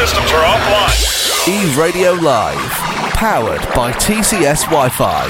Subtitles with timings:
[0.00, 0.96] systems are offline.
[1.44, 2.70] eRadio Live,
[3.12, 5.26] powered by TCS Wi Fi.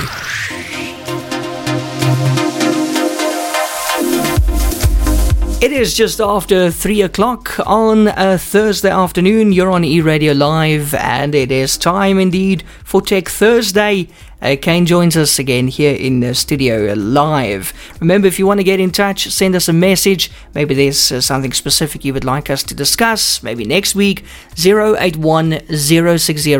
[5.61, 9.53] It is just after three o'clock on a Thursday afternoon.
[9.53, 14.07] You're on E Radio Live, and it is time indeed for Tech Thursday.
[14.43, 17.73] Uh, Kaine joins us again here in the studio live.
[18.00, 20.30] Remember, if you want to get in touch, send us a message.
[20.55, 23.42] Maybe there's uh, something specific you would like us to discuss.
[23.42, 24.24] Maybe next week,
[24.56, 26.55] 081 060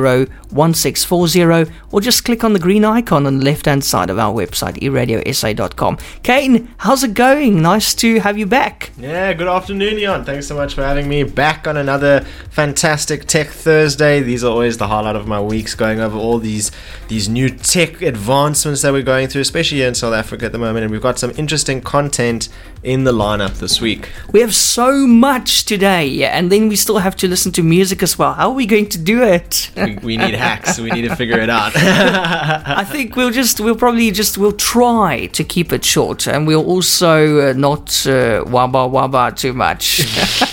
[0.53, 4.33] 1640, or just click on the green icon on the left hand side of our
[4.33, 5.99] website, eradiosa.com.
[6.23, 7.63] Kaine, how's it going?
[7.63, 8.91] Nice to have you back.
[8.99, 10.25] Yeah, good afternoon, Jan.
[10.25, 14.21] Thanks so much for having me back on another fantastic Tech Thursday.
[14.21, 16.71] These are always the highlight of my weeks, going over all these
[17.09, 20.59] these new tech advancements that we're going through, especially here in South Africa at the
[20.59, 20.85] moment.
[20.85, 22.49] And we've got some interesting content
[22.83, 24.09] in the lineup this week.
[24.33, 28.19] We have so much today, and then we still have to listen to music as
[28.19, 28.33] well.
[28.33, 29.71] How are we going to do it?
[29.77, 30.79] we, we need hacks.
[30.79, 31.73] We need to figure it out.
[31.77, 36.65] I think we'll just, we'll probably just, we'll try to keep it short, and we'll
[36.65, 40.01] also uh, not uh, waba waba too much.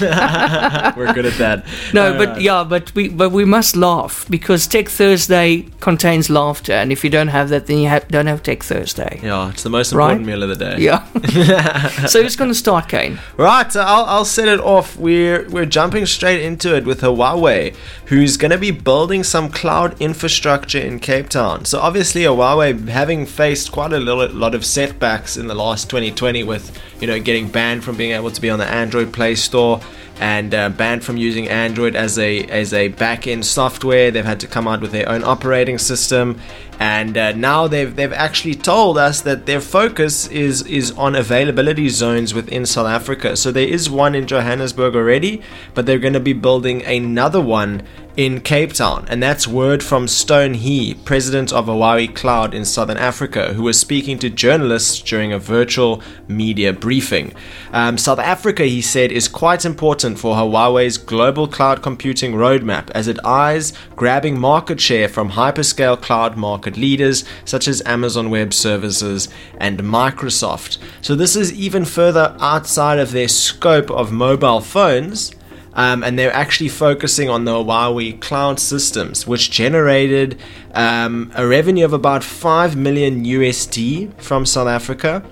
[0.97, 1.66] we're good at that.
[1.94, 6.73] No, uh, but yeah, but we, but we must laugh because Tech Thursday contains laughter,
[6.73, 9.22] and if you don't have that, then you have, don't have Tech Thursday.
[9.23, 10.28] Yeah, it's the most important right?
[10.28, 10.78] meal of the day.
[10.80, 11.06] Yeah.
[12.08, 13.19] so who's going to start, Kaine?
[13.37, 14.97] Right, so I'll, I'll set it off.
[14.97, 19.99] We're we're jumping straight into it with Huawei, who's going to be building some cloud
[20.01, 21.65] infrastructure in Cape Town.
[21.65, 26.77] So obviously, Huawei having faced quite a lot of setbacks in the last 2020 with
[27.00, 29.81] you know getting banned from being able to be on the Android Play Store
[30.20, 34.12] and uh, banned from using Android as a as a back-end software.
[34.12, 36.40] They've had to come out with their own operating system,
[36.80, 41.90] and uh, now they've they've actually told us that their focus is is on availability
[41.90, 43.36] zones within South Africa.
[43.36, 45.42] So there is one in Johannesburg already,
[45.73, 47.84] but they're going to be building another one
[48.17, 52.97] in Cape Town, and that's word from Stone He, president of Huawei Cloud in Southern
[52.97, 57.31] Africa, who was speaking to journalists during a virtual media briefing.
[57.72, 63.07] Um, South Africa, he said, is quite important for Huawei's global cloud computing roadmap as
[63.07, 69.29] it eyes grabbing market share from hyperscale cloud market leaders such as Amazon Web Services
[69.59, 70.79] and Microsoft.
[71.03, 75.35] So, this is even further outside of their scope of mobile phones
[75.77, 80.39] um, and they're actually focusing on the Huawei cloud systems, which generated
[80.73, 85.23] um, a revenue of about 5 million USD from South Africa.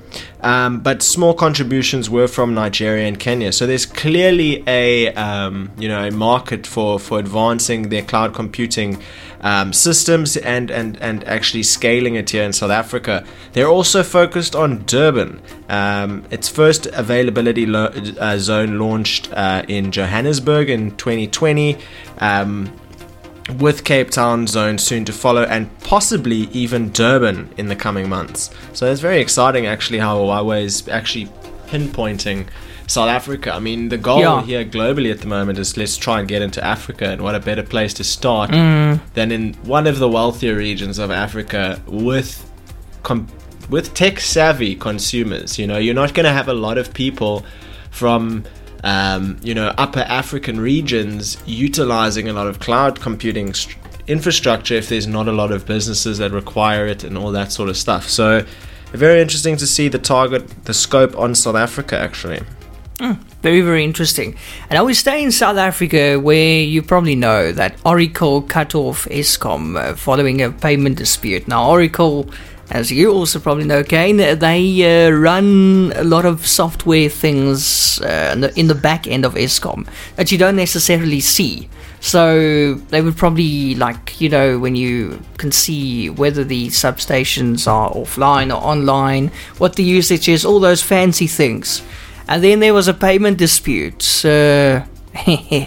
[0.42, 3.52] Um, but small contributions were from Nigeria and Kenya.
[3.52, 9.02] So there's clearly a um, you know a market for for advancing their cloud computing
[9.46, 13.24] um, systems and, and, and actually scaling it here in South Africa.
[13.54, 15.40] They're also focused on Durban.
[15.70, 21.78] Um, its first availability lo- uh, zone launched uh, in Johannesburg in 2020.
[22.18, 22.74] Um,
[23.60, 28.50] with Cape Town zone soon to follow, and possibly even Durban in the coming months.
[28.74, 31.30] So it's very exciting, actually, how Huawei is actually
[31.68, 32.48] pinpointing
[32.88, 33.54] South Africa.
[33.54, 34.42] I mean, the goal yeah.
[34.44, 37.40] here globally at the moment is let's try and get into Africa, and what a
[37.40, 39.00] better place to start mm.
[39.14, 42.50] than in one of the wealthier regions of Africa with
[43.04, 43.28] com-
[43.70, 45.58] with tech savvy consumers.
[45.58, 47.46] You know, you're not going to have a lot of people
[47.90, 48.44] from
[48.84, 53.54] um, you know upper African regions utilizing a lot of cloud computing.
[53.54, 53.78] St-
[54.08, 57.70] infrastructure if there's not a lot of businesses that require it and all that sort
[57.70, 58.46] of stuff so
[58.96, 62.42] very interesting to see the target the scope on south africa actually
[63.00, 64.36] Mm, very, very interesting.
[64.70, 69.06] And I will stay in South Africa, where you probably know that Oracle cut off
[69.06, 71.46] Eskom uh, following a payment dispute.
[71.46, 72.30] Now, Oracle,
[72.72, 78.32] as you also probably know, Kaine, they uh, run a lot of software things uh,
[78.34, 81.68] in, the, in the back end of Eskom that you don't necessarily see.
[82.06, 87.90] So they would probably like you know when you can see whether the substations are
[87.90, 91.82] offline or online, what the usage is, all those fancy things.
[92.28, 94.24] And then there was a payment dispute.
[94.24, 94.86] Uh,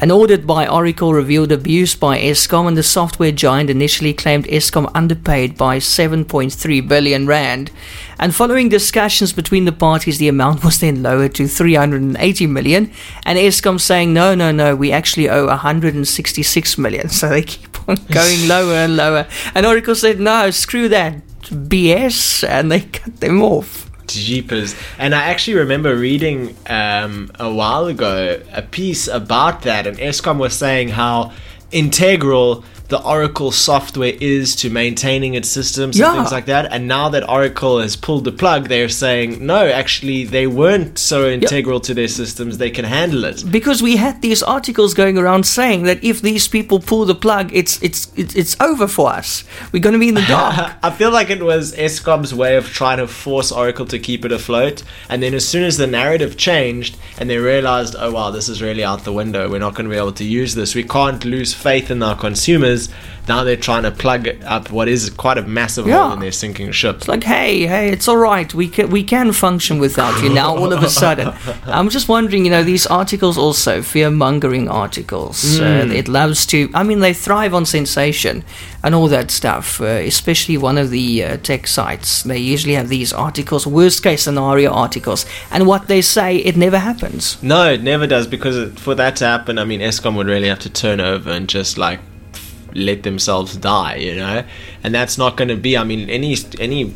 [0.00, 4.88] An audit by Oracle revealed abuse by Eskom, and the software giant initially claimed Eskom
[4.94, 7.72] underpaid by 7.3 billion rand.
[8.16, 12.92] And following discussions between the parties, the amount was then lowered to 380 million.
[13.24, 17.08] And Eskom saying, no, no, no, we actually owe 166 million.
[17.18, 19.26] So they keep on going lower and lower.
[19.52, 23.87] And Oracle said, no, screw that BS, and they cut them off.
[24.14, 24.74] Jeepers.
[24.98, 30.38] And I actually remember reading um, a while ago a piece about that, and Eskom
[30.38, 31.32] was saying how
[31.70, 36.08] integral the Oracle software is to maintaining its systems Yeah.
[36.08, 36.72] and things like that.
[36.72, 41.28] And now that Oracle has pulled the plug, they're saying no, actually they weren't so
[41.28, 42.56] integral to their systems.
[42.58, 43.44] They can handle it.
[43.50, 47.50] because we had these articles going around saying that if these people pull the plug,
[47.52, 49.44] it's it's it's, it's over for us.
[49.72, 50.72] We're going to be in the dark.
[50.82, 54.32] I feel like it was Eskom's way of trying to force Oracle to keep it
[54.32, 54.82] afloat.
[55.10, 58.62] And then as soon as the narrative changed and they realized, oh wow, this is
[58.62, 59.42] really out the window.
[59.50, 60.74] We're not going to be able to use this.
[60.74, 62.77] We can't lose faith in our consumers.
[63.28, 66.72] Now they're trying to plug up what is quite a massive hole in their sinking
[66.72, 66.96] ship.
[66.96, 68.52] It's like, hey, hey, it's all right.
[68.54, 70.56] We can we can function without you now.
[70.56, 71.28] All of a sudden,
[71.64, 72.44] I'm just wondering.
[72.46, 75.60] You know, these articles also fear mongering articles.
[75.60, 76.70] Uh, it loves to.
[76.72, 78.44] I mean, they thrive on sensation
[78.82, 79.80] and all that stuff.
[79.80, 82.22] Uh, especially one of the uh, tech sites.
[82.22, 86.78] They usually have these articles, worst case scenario articles, and what they say it never
[86.78, 87.42] happens.
[87.42, 90.60] No, it never does because for that to happen, I mean, Eskom would really have
[90.60, 92.00] to turn over and just like
[92.74, 94.44] let themselves die, you know,
[94.82, 95.76] and that's not going to be.
[95.76, 96.94] I mean, any any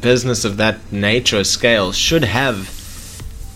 [0.00, 2.70] business of that nature or scale should have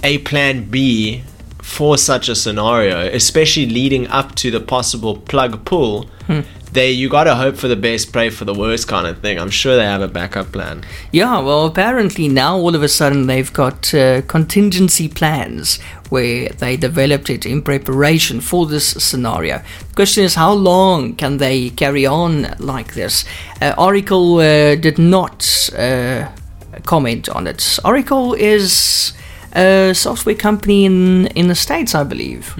[0.02, 1.24] a plan B
[1.62, 6.04] for such a scenario, especially leading up to the possible plug pull.
[6.26, 6.40] Hmm.
[6.74, 9.38] They you got to hope for the best, pray for the worst kind of thing.
[9.38, 10.84] I'm sure they have a backup plan.
[11.12, 15.78] Yeah, well, apparently now all of a sudden they've got uh, contingency plans
[16.10, 19.62] where they developed it in preparation for this scenario.
[19.88, 23.24] The question is, how long can they carry on like this?
[23.62, 26.28] Uh, Oracle uh, did not uh,
[26.86, 27.78] comment on it.
[27.84, 29.12] Oracle is
[29.52, 32.52] a software company in in the states, I believe.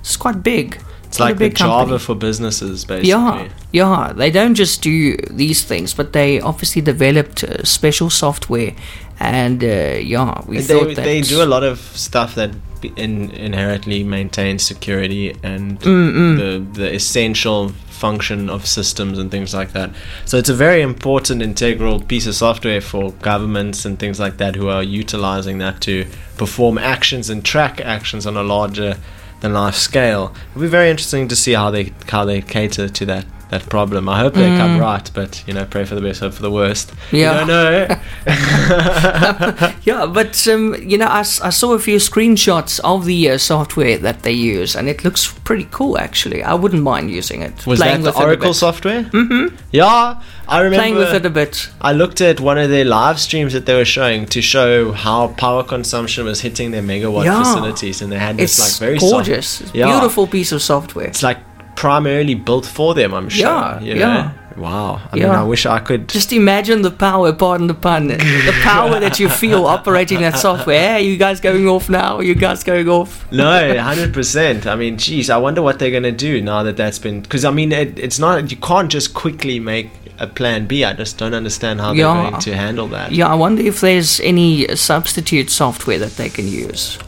[0.00, 0.78] It's quite big.
[1.06, 1.90] It's like the company.
[1.90, 3.10] Java for businesses, basically.
[3.10, 4.12] Yeah, yeah.
[4.14, 8.74] They don't just do these things, but they obviously developed uh, special software,
[9.18, 12.50] and uh, yeah, we they, thought that they do a lot of stuff that
[12.96, 19.90] in, inherently maintains security and the the essential function of systems and things like that.
[20.26, 24.54] So it's a very important integral piece of software for governments and things like that
[24.54, 26.06] who are utilizing that to
[26.36, 28.96] perform actions and track actions on a larger
[29.40, 30.34] than life scale.
[30.50, 34.08] It'll be very interesting to see how they how they cater to that that problem.
[34.08, 36.50] I hope they come right, but you know, pray for the best, hope for the
[36.50, 36.92] worst.
[37.12, 37.40] Yeah.
[37.40, 37.86] You know.
[39.84, 44.22] Yeah, but um, you know, I saw a few screenshots of the uh, software that
[44.22, 45.96] they use, and it looks pretty cool.
[45.96, 47.66] Actually, I wouldn't mind using it.
[47.66, 49.04] Was that the Oracle software?
[49.04, 49.54] Mm-hmm.
[49.70, 50.76] Yeah, I remember.
[50.82, 51.68] Playing with it a bit.
[51.80, 55.28] I looked at one of their live streams that they were showing to show how
[55.28, 57.42] power consumption was hitting their megawatt Yeah.
[57.42, 59.60] facilities, and they had this It's like very soft- gorgeous.
[59.62, 59.90] It's Yeah.
[59.90, 61.06] beautiful piece of software.
[61.06, 61.38] It's like
[61.76, 63.14] primarily built for them.
[63.14, 63.46] I'm sure.
[63.46, 64.32] Yeah, you yeah.
[64.56, 65.02] Wow.
[65.12, 65.40] I mean, Yeah.
[65.40, 66.08] I wish I could.
[66.08, 68.06] Just imagine the power, pardon the pun,
[68.48, 70.80] the power that you feel operating that software.
[70.94, 72.16] Hey, you guys going off now?
[72.16, 73.30] Are You guys going off?
[73.30, 74.66] no, hundred percent.
[74.66, 77.20] I mean, geez, I wonder what they're gonna do now that that's been.
[77.20, 78.50] Because I mean, it, it's not.
[78.50, 80.84] You can't just quickly make a plan B.
[80.84, 83.12] I just don't understand how they're going to handle that.
[83.12, 86.98] Yeah, I wonder if there's any substitute software that they can use.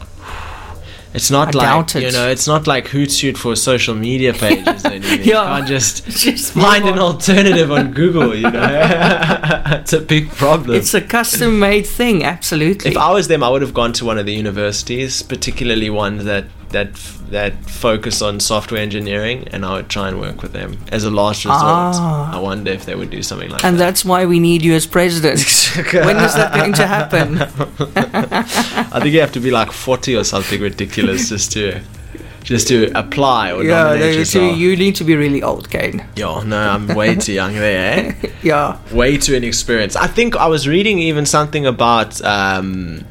[1.13, 2.03] It's not I like it.
[2.03, 4.83] you know, it's not like Hootsuite for social media pages.
[4.83, 5.43] You Yeah.
[5.45, 8.35] can't just Just find an alternative on Google.
[8.35, 8.69] You know,
[9.81, 10.77] it's a big problem.
[10.77, 12.91] It's a custom made thing, absolutely.
[12.91, 16.17] if I was them, I would have gone to one of the universities, particularly one
[16.25, 16.89] that that
[17.31, 21.09] that focus on software engineering, and I would try and work with them as a
[21.09, 21.61] last resort.
[21.61, 22.35] Ah.
[22.35, 23.79] I wonder if they would do something like and that.
[23.79, 25.39] And that's why we need you as president.
[25.93, 27.41] when is that going to happen?
[28.93, 31.81] I think you have to be like forty or something ridiculous just to
[32.43, 34.57] just to apply or yeah, nominate no, you, yourself.
[34.57, 36.05] you need to be really old, Kaine.
[36.15, 38.15] Yo, no, I'm way too young there.
[38.21, 38.29] Eh?
[38.41, 38.79] Yeah.
[38.93, 39.97] way too inexperienced.
[39.97, 43.05] I think I was reading even something about um,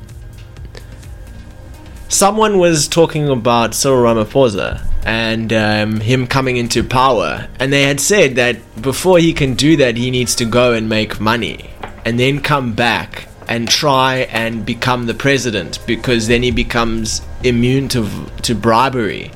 [2.08, 8.00] someone was talking about Cyril Ramaphosa and um, him coming into power, and they had
[8.00, 11.70] said that before he can do that, he needs to go and make money
[12.04, 17.88] and then come back and try and become the president because then he becomes immune
[17.88, 18.08] to
[18.42, 19.30] to bribery.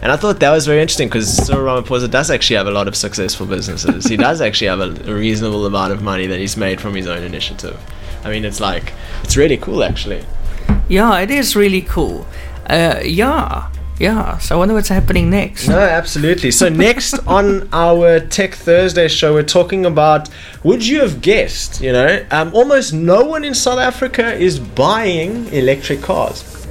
[0.00, 2.86] And I thought that was very interesting because Cyril Ramaphosa does actually have a lot
[2.86, 4.04] of successful businesses.
[4.04, 7.08] he does actually have a, a reasonable amount of money that he's made from his
[7.08, 7.76] own initiative.
[8.24, 8.92] I mean, it's like,
[9.24, 10.24] it's really cool actually.
[10.88, 12.26] Yeah, it is really cool.
[12.68, 13.70] Uh, yeah.
[13.98, 14.38] Yeah.
[14.38, 15.68] So I wonder what's happening next.
[15.68, 16.50] No, absolutely.
[16.50, 20.28] So, next on our Tech Thursday show, we're talking about
[20.62, 25.46] would you have guessed, you know, um, almost no one in South Africa is buying
[25.52, 26.67] electric cars.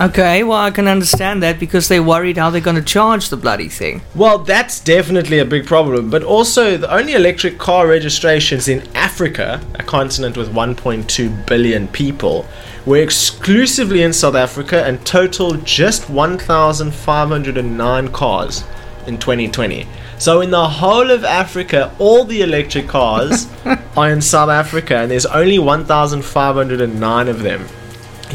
[0.00, 3.36] Okay, well, I can understand that because they're worried how they're going to charge the
[3.36, 4.02] bloody thing.
[4.16, 6.10] Well, that's definitely a big problem.
[6.10, 12.44] But also, the only electric car registrations in Africa, a continent with 1.2 billion people,
[12.84, 18.64] were exclusively in South Africa and total just 1,509 cars
[19.06, 19.86] in 2020.
[20.18, 23.48] So in the whole of Africa, all the electric cars
[23.96, 27.68] are in South Africa, and there's only 1,509 of them.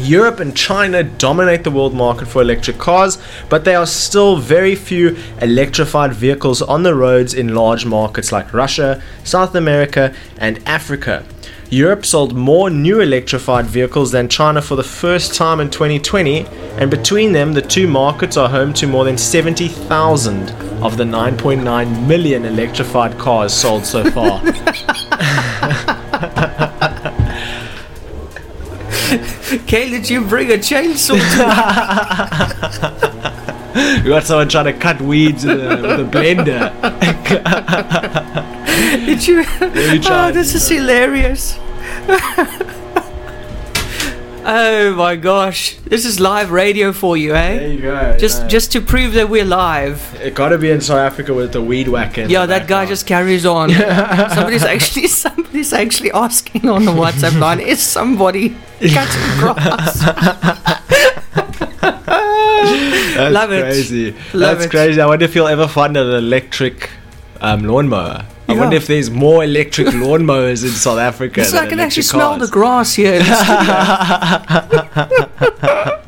[0.00, 4.74] Europe and China dominate the world market for electric cars, but there are still very
[4.74, 11.24] few electrified vehicles on the roads in large markets like Russia, South America, and Africa.
[11.68, 16.46] Europe sold more new electrified vehicles than China for the first time in 2020,
[16.78, 20.50] and between them, the two markets are home to more than 70,000
[20.82, 24.42] of the 9.9 million electrified cars sold so far.
[29.58, 31.14] Kay, did you bring a chainsaw?
[33.74, 36.70] We got someone trying to cut weeds with a, with a blender.
[39.06, 39.44] did you?
[40.08, 41.58] Oh, this is hilarious.
[44.52, 47.58] oh my gosh, this is live radio for you, eh?
[47.58, 48.16] There you go.
[48.18, 50.18] Just, just to prove that we're live.
[50.20, 52.22] it gotta be in South Africa with the weed whacker.
[52.22, 53.70] in Yeah, that guy just carries on.
[54.34, 60.00] somebody's actually, somebody's actually asking on the WhatsApp line: Is somebody cutting grass?
[61.80, 63.62] That's Love it.
[63.62, 64.12] crazy.
[64.12, 64.70] Love That's it.
[64.70, 65.00] crazy.
[65.00, 66.90] I wonder if you'll ever find an electric
[67.40, 68.24] um, lawnmower.
[68.50, 68.60] I Yeah.
[68.60, 71.44] wonder if there's more electric lawnmowers in South Africa.
[71.44, 73.18] So I can actually electric smell the grass here.
[73.20, 73.26] the.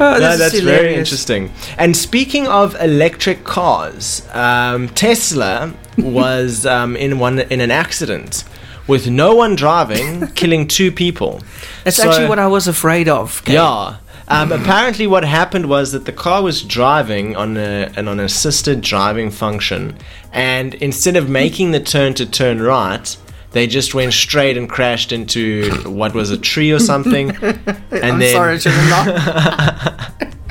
[0.00, 1.52] Oh, No, that's very interesting.
[1.76, 8.44] And speaking of electric cars, um, Tesla was um, in one in an accident
[8.88, 11.42] with no one driving, killing two people.
[11.84, 13.42] That's So- actually what I was afraid of.
[13.46, 13.96] Yeah.
[14.32, 18.24] Um, apparently, what happened was that the car was driving on a, an on an
[18.24, 19.98] assisted driving function,
[20.32, 23.14] and instead of making the turn to turn right,
[23.50, 27.30] they just went straight and crashed into what was a tree or something.
[27.42, 30.34] and I'm then sorry, I shouldn't laugh.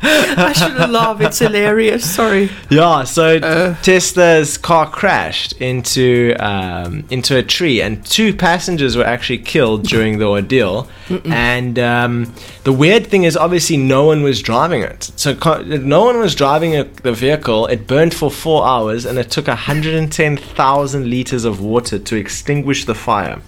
[0.02, 1.20] I shouldn't laugh.
[1.20, 2.08] It's hilarious.
[2.14, 2.50] Sorry.
[2.70, 3.74] Yeah, so Uh.
[3.82, 10.18] Tesla's car crashed into um, into a tree, and two passengers were actually killed during
[10.18, 10.88] the ordeal.
[11.24, 15.10] And um, the weird thing is, obviously, no one was driving it.
[15.16, 17.66] So co- no one was driving a, the vehicle.
[17.66, 22.94] It burned for four hours, and it took 110,000 liters of water to extinguish the
[22.94, 23.40] fire,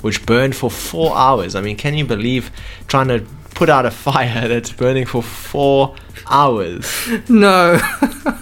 [0.00, 1.54] which burned for four hours.
[1.54, 2.50] I mean, can you believe
[2.88, 3.24] trying to
[3.62, 5.94] put out a fire that's burning for four
[6.26, 6.84] hours?
[7.28, 7.78] No.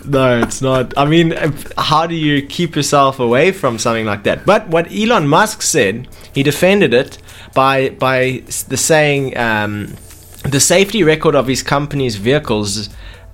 [0.04, 0.92] No, it's not.
[0.96, 1.34] I mean,
[1.78, 4.44] how do you keep yourself away from something like that?
[4.44, 7.18] But what Elon Musk said, he defended it
[7.54, 9.94] by by the saying um,
[10.42, 12.88] the safety record of his company's vehicles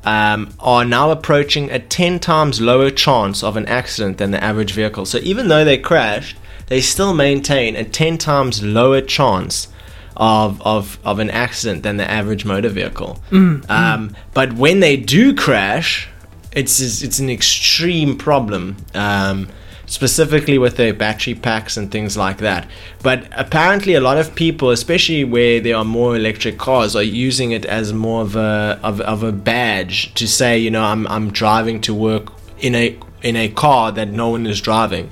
[0.05, 4.73] um, are now approaching a ten times lower chance of an accident than the average
[4.73, 5.07] vehicle.
[5.07, 9.69] So even though they crashed, they still maintain a ten times lower chance
[10.17, 13.23] of, of, of an accident than the average motor vehicle.
[13.69, 16.09] Um, but when they do crash,
[16.53, 19.49] it's it's an extreme problem, um,
[19.85, 22.67] specifically with their battery packs and things like that.
[23.03, 27.53] But apparently, a lot of people, especially where there are more electric cars, are using
[27.53, 31.31] it as more of a of, of a badge to say, you know, I'm I'm
[31.31, 35.11] driving to work in a in a car that no one is driving.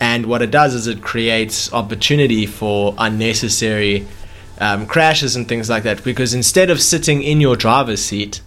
[0.00, 4.06] And what it does is it creates opportunity for unnecessary
[4.60, 6.04] um, crashes and things like that.
[6.04, 8.40] Because instead of sitting in your driver's seat,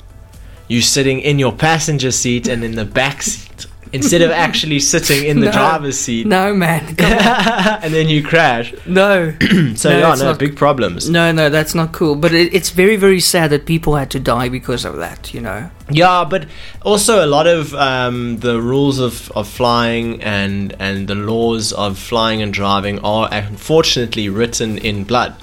[0.68, 5.24] you're sitting in your passenger seat and in the back seat instead of actually sitting
[5.24, 5.52] in the No.
[5.52, 6.96] driver's seat No, man.
[6.98, 8.74] And then you crash.
[8.88, 9.34] No.
[9.76, 11.10] So No, yeah, no, not- big problems.
[11.10, 12.16] No, no, that's not cool.
[12.16, 15.42] But it, it's very, very sad that people had to die because of that, you
[15.42, 15.70] know?
[15.92, 16.48] Yeah, but
[16.82, 22.00] also a lot of um, the rules of, of flying and and the laws of
[22.00, 25.36] flying and driving are unfortunately written in blood.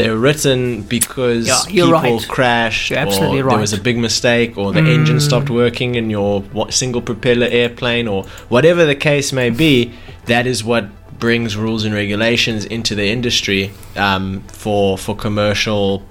[0.00, 2.28] They're written because Yeah, people right.
[2.28, 3.78] crashed, You're absolutely or there was a.
[3.78, 3.82] Mm.
[3.82, 8.94] big mistake, or the engine stopped working in your single propeller airplane, or whatever the
[8.94, 9.92] case may be.
[10.26, 10.84] That is what
[11.18, 16.02] brings rules and regulations into the industry um, for for commercial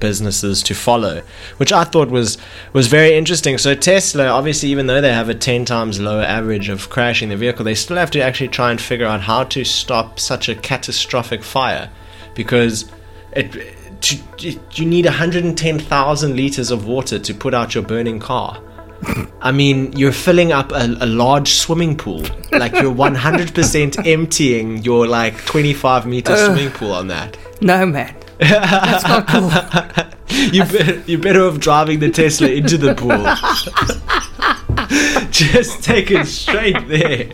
[0.00, 1.22] businesses to follow,
[1.56, 2.36] which I thought was
[2.72, 3.58] was very interesting.
[3.58, 7.36] So Tesla, obviously, even though they have a ten times lower average of crashing the
[7.36, 10.54] vehicle, they still have to actually try and figure out how to stop such a
[10.54, 11.88] catastrophic fire,
[12.34, 12.84] because
[13.34, 13.74] it.
[14.02, 14.18] To,
[14.72, 18.60] you need 110,000 liters of water to put out your burning car.
[19.40, 22.22] I mean, you're filling up a, a large swimming pool.
[22.52, 27.36] Like you're 100% emptying your like 25 meter swimming pool on that.
[27.60, 28.14] No, man.
[28.38, 30.10] That's not cool.
[30.52, 33.24] You better, you better off driving the Tesla into the pool.
[35.30, 37.30] Just take it straight there.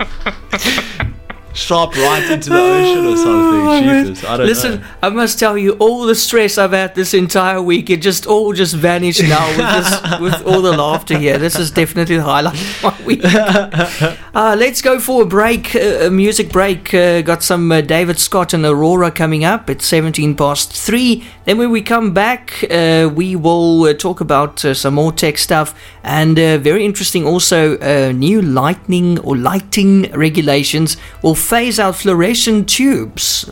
[1.52, 4.06] Sharp right into the ocean or something.
[4.10, 4.86] Jesus, I don't Oh, Listen, know.
[5.02, 8.52] I must tell you, all the stress I've had this entire week, it just all
[8.52, 11.38] just vanished now with, this, with all the laughter here.
[11.38, 13.22] This is definitely the highlight of my week.
[14.32, 16.94] Uh, let's go for a break, uh, a music break.
[16.94, 21.24] Uh, got some uh, David Scott and Aurora coming up at 17 past 3.
[21.46, 25.36] Then when we come back, uh, we will uh, talk about uh, some more tech
[25.36, 31.96] stuff and uh, very interesting also uh, new lightning or lighting regulations will phase out
[31.96, 33.50] fluorescent tubes,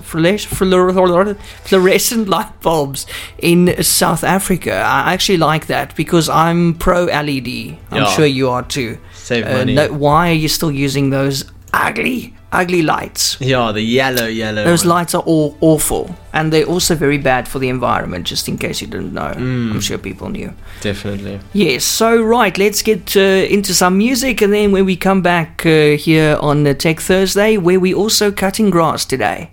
[1.65, 3.07] fluorescent light bulbs
[3.39, 4.73] in South Africa.
[4.75, 7.79] I actually like that because I'm pro LED.
[7.91, 8.11] I'm Yeah.
[8.17, 8.99] sure you are too.
[9.15, 9.75] Save Uh, money.
[9.75, 13.37] no- why are you still using those ugly, ugly lights?
[13.41, 14.65] Yeah, the yellow, yellow.
[14.65, 14.97] Those one.
[14.97, 18.27] lights are all awful, and they're also very bad for the environment.
[18.27, 20.53] Just in case you didn't know, I'm sure people knew.
[20.81, 21.41] Definitely.
[21.53, 25.65] Yes, so right, let's get uh, into some music, and then when we come back
[25.67, 29.53] uh, here on uh, Tech Thursday, where we also cutting grass today.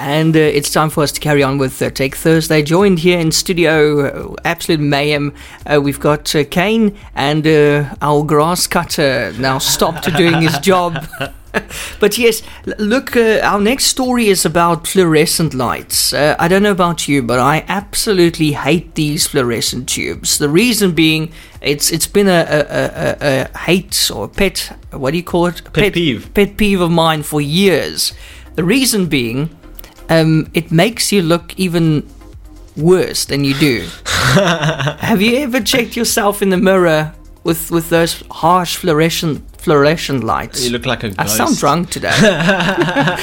[0.00, 2.62] And uh, it's time for us to carry on with uh, Tech Thursday.
[2.62, 5.34] Joined here in studio, uh, absolute mayhem.
[5.66, 11.04] Uh, we've got uh, Kaine and uh, our grass cutter now stopped doing his job.
[12.00, 12.42] but yes,
[12.78, 16.12] look, uh, our next story is about fluorescent lights.
[16.12, 20.38] Uh, I don't know about you, but I absolutely hate these fluorescent tubes.
[20.38, 23.16] The reason being, it's it's been a, a, a,
[23.54, 24.76] a hate or pet.
[24.90, 25.62] What do you call it?
[25.72, 26.32] Pet peeve.
[26.34, 28.12] Pet peeve of mine for years.
[28.54, 29.50] The reason being,
[30.08, 32.08] um, it makes you look even
[32.76, 33.88] worse than you do.
[34.06, 37.14] Have you ever checked yourself in the mirror
[37.44, 40.64] with with those harsh fluorescent fluorescent lights?
[40.64, 41.20] You look like a ghost.
[41.20, 42.10] I sound drunk today.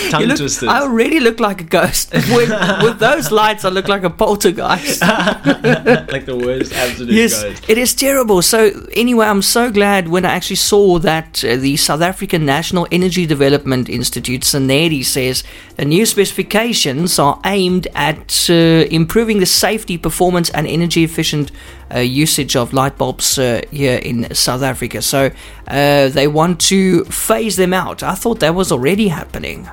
[0.10, 0.70] Tongue look- twisted.
[0.70, 2.14] I already look like a ghost.
[2.36, 2.50] With,
[2.84, 5.02] with those lights, I look like a poltergeist.
[5.02, 7.70] like the worst absolute yes, ghost.
[7.70, 8.42] it is terrible.
[8.42, 12.88] So anyway, I'm so glad when I actually saw that uh, the South African National
[12.92, 15.44] Energy Development Institute, SANEDI, says
[15.76, 18.54] the new specifications are aimed at uh,
[18.92, 21.52] improving the safety, performance, and energy efficient
[22.00, 25.02] usage of light bulbs uh, here in South Africa.
[25.02, 25.32] So
[25.68, 28.04] uh, they want to phase them out.
[28.04, 29.70] I thought that was already happening.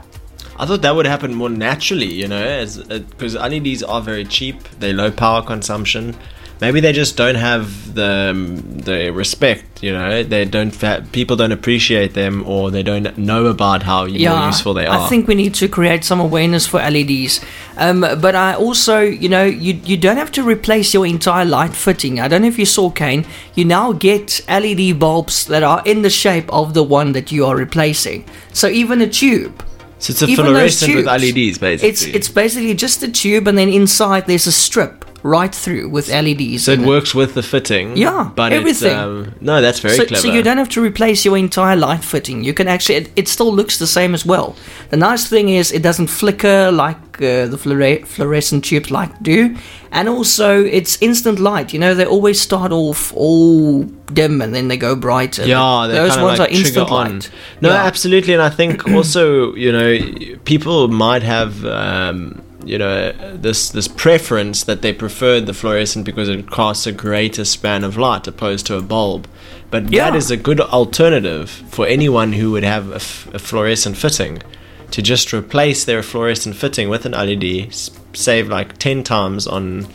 [0.59, 4.93] I thought that would happen more naturally, you know, because LEDs are very cheap, they're
[4.93, 6.15] low power consumption.
[6.63, 10.23] Maybe they just don't have the um, the respect, you know.
[10.23, 14.73] They don't fa- people don't appreciate them, or they don't know about how more useful
[14.73, 15.01] they are.
[15.01, 17.41] I think we need to create some awareness for LEDs.
[17.77, 21.75] Um, but I also, you know, you you don't have to replace your entire light
[21.75, 22.21] fitting.
[22.21, 23.27] I don't know if you saw Kaine.
[23.57, 27.45] You now get LED bulbs that are in the shape of the one that you
[27.45, 28.25] are replacing.
[28.53, 29.65] So even a tube.
[29.99, 31.89] so it's a even fluorescent with LEDs, basically.
[31.89, 36.09] It's it's basically just a tube, and then inside there's a strip right through with
[36.09, 36.65] LEDs.
[36.65, 37.97] so it works with the fitting.
[37.97, 38.91] Yeah, but everything.
[38.91, 40.21] It's, um, no, that's very so, clever.
[40.21, 42.43] so you don't have to replace your entire light fitting.
[42.43, 44.57] You can actually, it, it still looks the same as well.
[44.91, 49.57] The nice thing is it doesn't flicker like uh, the fluore- fluorescent tubes like do,
[49.93, 51.73] and also it's instant light.
[51.73, 55.47] You know, they always start off all dim and then they go brighter.
[55.47, 57.13] Yeah, those ones like are instant on.
[57.15, 57.31] light.
[57.61, 57.85] No, Yeah.
[57.85, 63.89] absolutely, and I think also you know people might have um, you know this this
[63.89, 68.67] preference that they preferred the fluorescent because it casts a greater span of light opposed
[68.67, 69.27] to a bulb.
[69.71, 70.11] But Yeah.
[70.11, 74.43] that is a good alternative for anyone who would have a, f- a fluorescent fitting
[74.91, 79.87] to just replace their fluorescent fitting with an LED, s- save like ten times on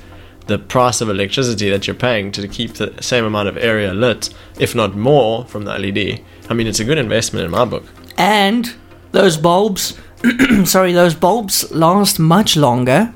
[0.48, 4.30] the price of electricity that you're paying to keep the same amount of area lit,
[4.60, 6.22] if not more, from the LED.
[6.50, 7.84] I mean, it's a good investment in my book.
[8.18, 8.74] and
[9.12, 9.98] those bulbs,
[10.66, 13.14] sorry, those bulbs last much longer.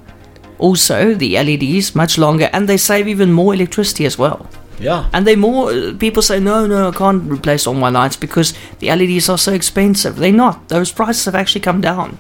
[0.58, 4.48] Also, the LEDs much longer, and they save even more electricity as well.
[4.80, 5.10] Yeah.
[5.14, 8.54] And they more uh, people say no, no, I can't replace all my lights because
[8.80, 10.16] the LEDs are so expensive.
[10.16, 10.70] They're not.
[10.70, 12.18] Those prices have actually come down.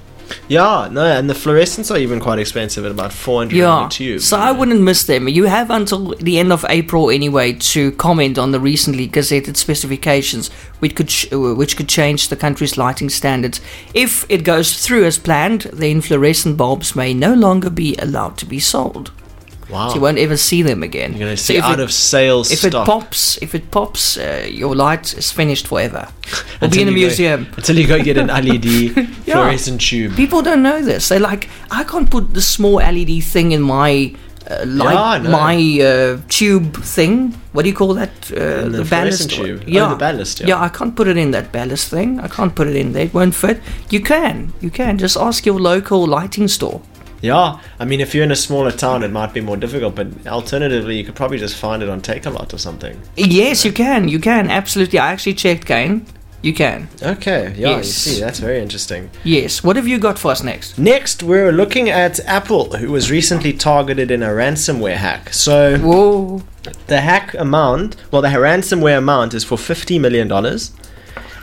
[0.47, 3.87] Yeah, no, and the fluorescents are even quite expensive at about 400 Yeah.
[3.89, 4.21] tube.
[4.21, 5.27] So I wouldn't miss them.
[5.27, 10.49] You have until the end of April anyway to comment on the recently gazetted specifications,
[10.79, 13.61] which could uh, which could change the country's lighting standards.
[13.93, 18.45] If it goes through as planned, then fluorescent bulbs may no longer be allowed to
[18.45, 19.11] be sold.
[19.71, 19.89] Wow.
[19.89, 21.11] So you won't ever see them again.
[21.11, 22.87] You're going to see if out it- of sales If stock.
[22.87, 26.07] it pops, if it pops, uh, your light is finished forever.
[26.61, 27.47] It'll be in a you go- museum.
[27.57, 30.15] until you go get an LED fluorescent tube.
[30.15, 31.07] People don't know this.
[31.09, 34.13] They're like, I can't put the small LED thing in my
[34.49, 37.31] uh, light, Yeah, my uh, tube thing.
[37.53, 38.09] What do you call that?
[38.31, 39.31] Uh, In the ballast.
[39.31, 39.59] fluorescent tube.
[39.63, 40.59] Oh, Yeah, the ballast, yeah.
[40.61, 42.19] I can't put it in that ballast thing.
[42.19, 43.05] I can't put it in there.
[43.05, 43.61] It won't fit.
[43.89, 44.51] You can.
[44.59, 44.97] You can.
[44.97, 46.81] Just ask your local lighting store.
[47.21, 50.07] Yeah, I mean, if you're in a smaller town, it might be more difficult, but
[50.27, 52.99] alternatively, you could probably just find it on Takealot or something.
[53.15, 54.07] Yes, you can.
[54.07, 54.97] You can absolutely.
[54.99, 56.05] I actually checked, Kaine.
[56.43, 56.89] You can.
[57.03, 57.85] Okay, yeah, Yes.
[58.07, 59.11] you see, that's very interesting.
[59.23, 59.63] Yes.
[59.63, 60.79] What have you got for us next?
[60.79, 65.31] Next, we're looking at Apple, who was recently targeted in a ransomware hack.
[65.33, 66.41] So, Whoa.
[66.87, 70.31] the hack amount, well, the ransomware amount is for $50 million.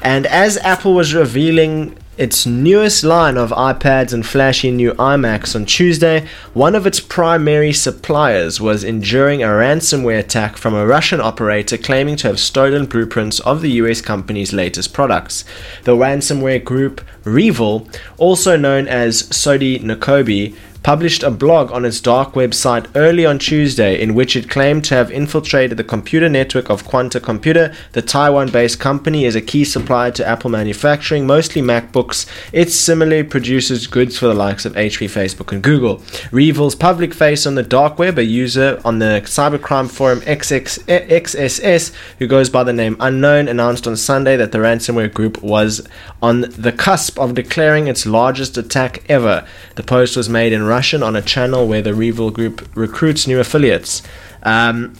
[0.03, 5.65] And as Apple was revealing its newest line of iPads and flashy new iMacs on
[5.65, 11.79] Tuesday, one of its primary suppliers was enduring a ransomware attack from a Russian operator
[11.79, 15.45] claiming to have stolen blueprints of the US company's latest products.
[15.85, 20.57] The ransomware group Revil, also known as Sodinokibi,
[20.89, 24.95] published a blog on its dark website early on Tuesday in which it claimed to
[24.95, 27.75] have infiltrated the computer network of Quanta Computer.
[27.93, 32.25] The Taiwan based company is a key supplier to Apple manufacturing, mostly MacBooks.
[32.55, 36.03] It similarly produces goods for the likes of HP, Facebook, and Google.
[36.33, 41.93] Revil's public face on the dark web, a user on the cybercrime forum XX, XSS,
[42.19, 45.87] who goes by the name Unknown, announced on Sunday that the ransomware group was
[46.23, 49.47] on the cusp of declaring its largest attack ever.
[49.75, 50.63] The post was made in
[51.03, 54.03] on a channel where the Revil group recruits new affiliates.
[54.43, 54.95] Um,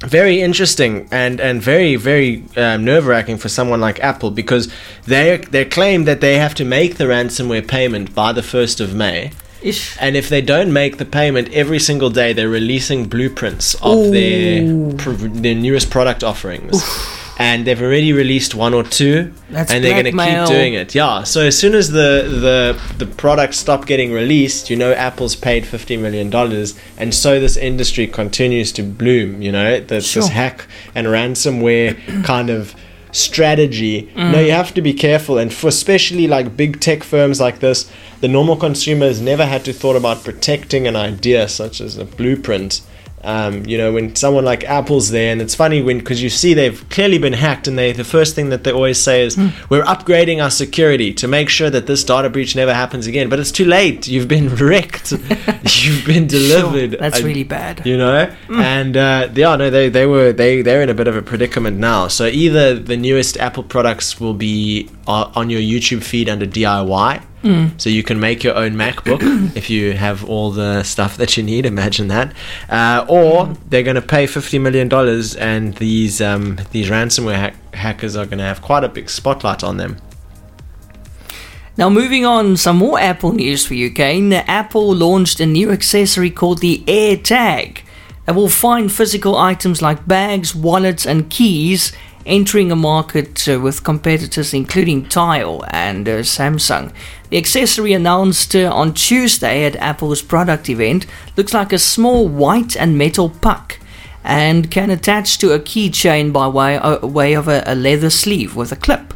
[0.00, 4.72] very interesting and, and very very um, nerve wracking for someone like Apple because
[5.06, 8.94] they they claim that they have to make the ransomware payment by the first of
[8.94, 9.32] May.
[9.62, 9.96] Ish.
[9.98, 14.94] And if they don't make the payment every single day, they're releasing blueprints of their
[14.96, 16.82] pr- their newest product offerings.
[17.36, 20.94] And they've already released one or two, That's and they're going to keep doing it.
[20.94, 21.24] Yeah.
[21.24, 25.66] So as soon as the the the products stop getting released, you know, Apple's paid
[25.66, 29.42] fifty million dollars, and so this industry continues to bloom.
[29.42, 30.22] You know, the, Sure.
[30.22, 32.74] this hack and ransomware kind of
[33.14, 34.10] strategy.
[34.16, 34.46] No, mm.
[34.46, 38.28] you have to be careful, and for especially like big tech firms like this, the
[38.28, 42.80] normal consumer has never had to thought about protecting an idea such as a blueprint.
[43.24, 46.54] Um, you know, when someone like Apple's there, and it's funny when because you see
[46.54, 49.36] they've clearly been hacked, and they the first thing that they always say is,
[49.70, 53.40] "We're upgrading our security to make sure that this data breach never happens again." But
[53.40, 54.06] it's too late.
[54.06, 55.12] You've been wrecked.
[55.82, 56.90] You've been delivered.
[56.92, 57.84] Sure, that's a- really bad.
[57.86, 61.16] you know and uh, yeah no they, they were they they're in a bit of
[61.16, 66.02] a predicament now so either the newest apple products will be uh, on your youtube
[66.02, 67.22] feed under diy
[67.76, 69.20] so you can make your own macbook
[69.56, 72.32] if you have all the stuff that you need imagine that
[72.70, 77.74] uh, or they're going to pay 50 million dollars and these um, these ransomware hack-
[77.74, 79.96] hackers are going to have quite a big spotlight on them
[81.76, 84.32] Now, moving on, some more Apple news for you, Kaine.
[84.32, 87.78] Apple launched a new accessory called the AirTag
[88.26, 91.92] that will find physical items like bags, wallets, and keys
[92.26, 96.92] entering a market uh, with competitors including Tile and uh, Samsung.
[97.34, 101.04] The accessory announced uh, on Tuesday at Apple's product event
[101.36, 103.80] looks like a small white and metal puck
[104.22, 108.70] and can attach to a keychain by way, uh, way of a, leather sleeve with
[108.70, 109.12] a clip.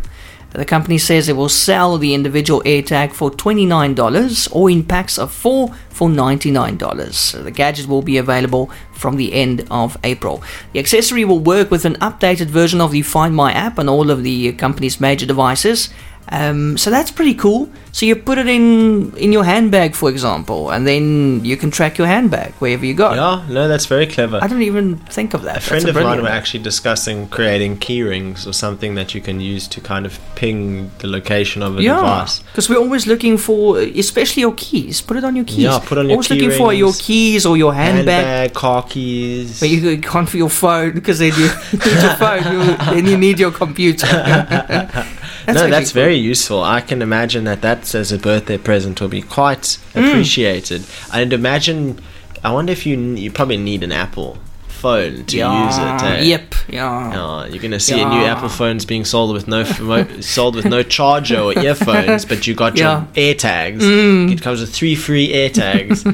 [0.51, 5.31] The company says it will sell the individual AirTag for $29 or in packs of
[5.31, 7.45] 4 for $99.
[7.45, 10.43] The gadget will be available from the end of April.
[10.73, 14.11] The accessory will work with an updated version of the Find My app on all
[14.11, 15.91] of the company's major devices.
[16.31, 17.71] Um, so that's pretty cool.
[17.93, 21.97] So you put it in in your handbag, for example, and then you can track
[21.99, 23.13] your handbag wherever you go.
[23.15, 25.57] yeah no that's very clever I don't even think of that.
[25.57, 29.21] A friend That's of mine were actually discussing creating key rings or something that you
[29.23, 32.41] can use to kind of ping the location of a Yeah, device.
[32.41, 35.01] because we're always looking for, especially your keys.
[35.01, 35.65] Put it on your keys.
[35.71, 38.25] Yeah, put on your always looking for your keys or your handbag.
[38.25, 39.61] Handbag, car keys.
[39.61, 42.43] But you can't for your phone because then you need your phone.
[42.53, 44.07] You, then you need your computer.
[45.49, 46.03] no, actually that's cool.
[46.03, 46.63] very useful.
[46.63, 50.09] I can imagine that that as a birthday present will be quite Mm.
[50.11, 50.85] appreciated.
[51.13, 51.99] I'd imagine.
[52.45, 56.03] I wonder if you you probably need an Apple phone to use it.
[56.05, 56.21] eh?
[56.23, 56.55] Yep.
[56.69, 57.13] Yeah.
[57.17, 60.67] Oh, you're gonna see a new Apple phones being sold with no f- sold with
[60.67, 63.05] no charger or earphones, but you got Yeah.
[63.13, 63.17] Mm.
[63.17, 64.33] your AirTags.
[64.33, 66.05] It comes with three free AirTags,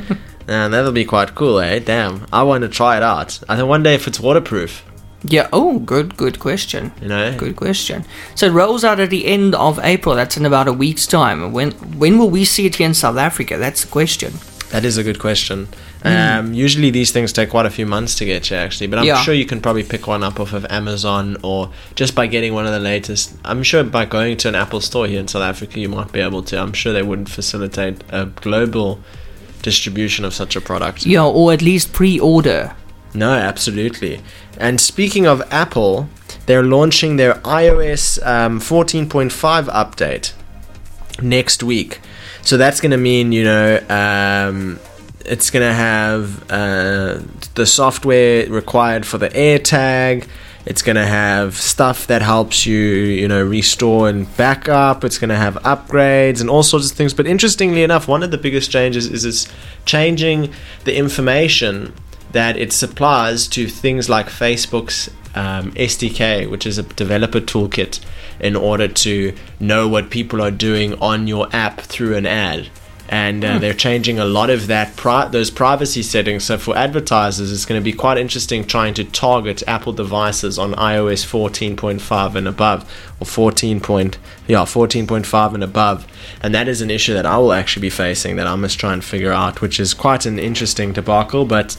[0.49, 1.79] and that'll be quite cool, eh?
[1.81, 3.39] Damn, I want to try it out.
[3.51, 4.83] I wonder if it's waterproof.
[5.27, 5.49] Yeah.
[5.53, 6.17] Oh, good.
[6.17, 6.93] Good question.
[7.01, 8.05] You know, Good question.
[8.35, 10.15] So it rolls out at the end of April.
[10.15, 11.53] That's in about a week's time.
[11.53, 13.57] When when will we see it here in South Africa?
[13.59, 14.33] That's the question.
[14.71, 15.69] that is a good question.
[16.03, 19.05] Um, usually these things take quite a few months to get you, actually, but I'm
[19.07, 19.23] Yeah.
[19.23, 22.67] sure you can probably pick one up off of Amazon or just by getting one
[22.67, 23.33] of the latest.
[23.45, 26.21] I'm sure by going to an Apple store here in South Africa, you might be
[26.21, 26.59] able to.
[26.61, 28.99] I'm sure they wouldn't facilitate a global
[29.63, 31.07] distribution of such a product.
[31.07, 32.73] Yeah, or at least pre-order.
[33.15, 34.21] No, absolutely.
[34.59, 36.09] And speaking of Apple,
[36.47, 40.33] they're launching their iOS um, 14.5 update
[41.23, 42.01] next week.
[42.43, 44.79] So that's going to mean, you know, um,
[45.25, 47.21] it's going to have uh,
[47.55, 50.29] the software required for the AirTag.
[50.67, 55.05] It's going to have stuff that helps you, you know, restore and backup.
[55.05, 57.13] It's going to have upgrades and all sorts of things.
[57.13, 59.47] But interestingly enough, one of the biggest changes is it's
[59.85, 60.53] changing
[60.85, 61.93] the information
[62.35, 68.01] that it supplies to things like Facebook's um, SDK, which is a developer toolkit,
[68.39, 72.69] in order to know what people are doing on your app through an ad
[73.09, 76.45] and uh, they're changing a lot of that pri- those privacy settings.
[76.45, 80.73] So for advertisers, it's going to be quite interesting trying to target Apple devices on
[80.73, 83.81] iOS 14.5 and above, or 14.
[83.81, 86.07] Point, yeah 14.5 and above.
[86.43, 88.93] And that is an issue that I will actually be facing that I must try
[88.93, 91.77] and figure out, which is quite an interesting debacle, but.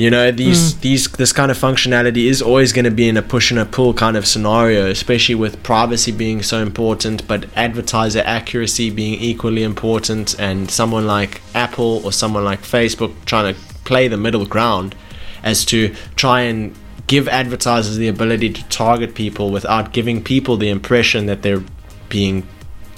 [0.00, 0.80] You know, these Hmm.
[0.80, 3.66] these this kind of functionality is always going to be in a push and a
[3.66, 9.62] pull kind of scenario, especially with privacy being so important, but advertiser accuracy being equally
[9.62, 14.94] important, and someone like Apple or someone like Facebook trying to play the middle ground
[15.42, 16.74] as to try and
[17.06, 21.64] give advertisers the ability to target people without giving people the impression that they're
[22.08, 22.48] being,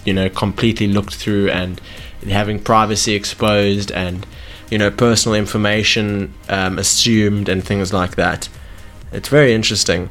[0.05, 1.81] you know, completely looked through and
[2.29, 4.25] having privacy exposed and
[4.73, 8.49] you know personal information um, assumed and things like that.
[9.13, 10.09] It's very interesting.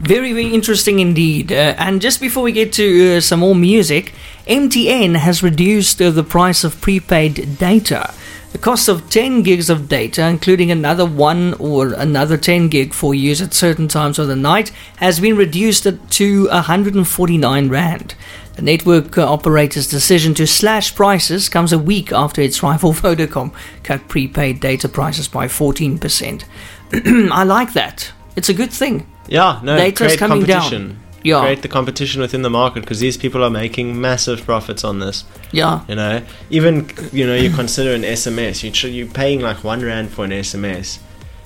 [0.00, 1.52] Very, very interesting indeed.
[1.52, 4.14] Uh, and just before we get to uh, some more music,
[4.46, 8.14] MTN has reduced uh, the price of prepaid data.
[8.56, 13.14] The cost of 10 gigs of data, including another one or another 10 gig for
[13.14, 18.14] use at certain times of the night, has been reduced to 149 Rand.
[18.54, 23.52] The network uh, operator's decision to slash prices comes a week after its rival Vodacom
[23.82, 26.44] cut prepaid data prices by 14%.
[27.30, 28.10] I like that.
[28.36, 29.06] It's a good thing.
[29.28, 30.98] Yeah, no, Data's create coming down.
[31.26, 31.40] Yeah.
[31.40, 35.24] Create the competition within the market because these people are making massive profits on this.
[35.52, 35.80] Yeah.
[35.88, 36.74] You know, even
[37.12, 38.62] you know you consider an SMS.
[38.62, 40.98] You tr- you're paying like one rand for an SMS.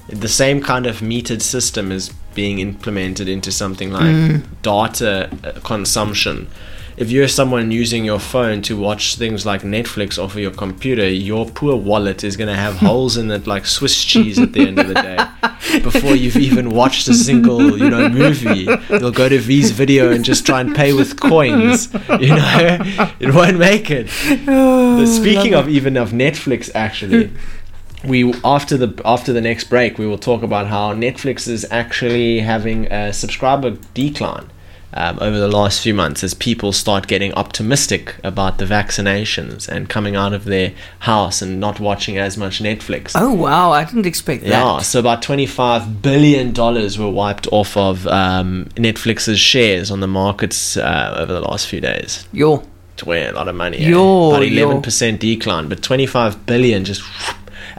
[0.09, 4.43] The same kind of metered system is being implemented into something like Mm.
[4.63, 6.47] data uh, consumption.
[7.01, 11.09] If you're someone using your phone to watch things like Netflix off of your computer,
[11.09, 14.69] your poor wallet is going to have holes in it like Swiss cheese at the
[14.69, 15.17] end of the day.
[15.81, 20.23] Before you've even watched a single, you know, movie, you'll go to V's video and
[20.23, 21.91] just try and pay with coins.
[22.21, 22.79] You know,
[23.19, 24.11] it won't make it.
[24.45, 27.33] But oh, speaking of even of Netflix, actually,
[28.05, 32.41] we after the after the next break, we will talk about how Netflix is actually
[32.41, 34.51] having a subscriber decline.
[34.93, 39.89] Um, over the last few months, as people start getting optimistic about the vaccinations and
[39.89, 43.13] coming out of their house and not watching as much Netflix.
[43.15, 44.49] Oh wow, I didn't expect that.
[44.49, 50.09] Yeah, so about twenty-five billion dollars were wiped off of um, Netflix's shares on the
[50.09, 52.27] markets uh, over the last few days.
[52.33, 52.65] Yo.
[52.95, 53.79] It's where a lot of money.
[53.79, 53.89] eh?
[53.91, 57.03] Yo, about eleven percent decline, but twenty-five billion just.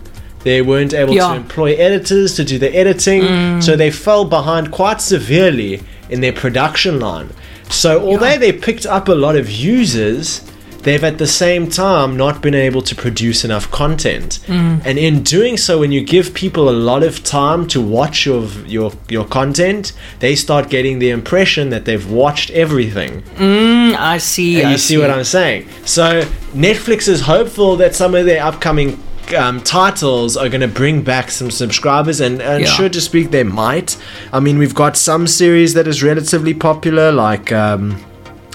[0.44, 1.30] They weren't able Yeah.
[1.30, 3.78] to employ editors to do the editing, so mm.
[3.78, 7.30] they fell behind quite severely in their production line.
[7.70, 10.42] So, although they picked up a lot of users,
[10.84, 14.40] they've at the same time not been able to produce enough content.
[14.48, 18.44] And in doing so, when you give people a lot of time to watch your
[18.68, 23.22] your your content, they start getting the impression that they've watched everything.
[23.38, 24.60] Mm, I see.
[24.60, 25.68] And I you see what I'm saying?
[25.86, 26.22] So
[26.54, 29.02] Netflix is hopeful that some of their upcoming
[29.38, 32.70] um, titles are going to bring back some subscribers, and, and Yeah.
[32.70, 33.96] sure to speak, they might.
[34.34, 38.04] I mean, we've got some series that is relatively popular, like um,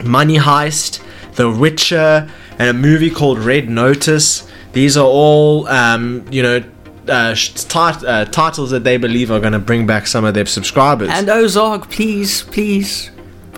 [0.05, 1.01] Money Heist,
[1.39, 4.51] The Witcher, and a movie called Red Notice.
[4.73, 6.65] These are all, um, you know,
[7.09, 7.37] uh,
[7.75, 11.09] uh, titles that they believe are going to bring back some of their subscribers.
[11.11, 13.13] And Ozark, please, please.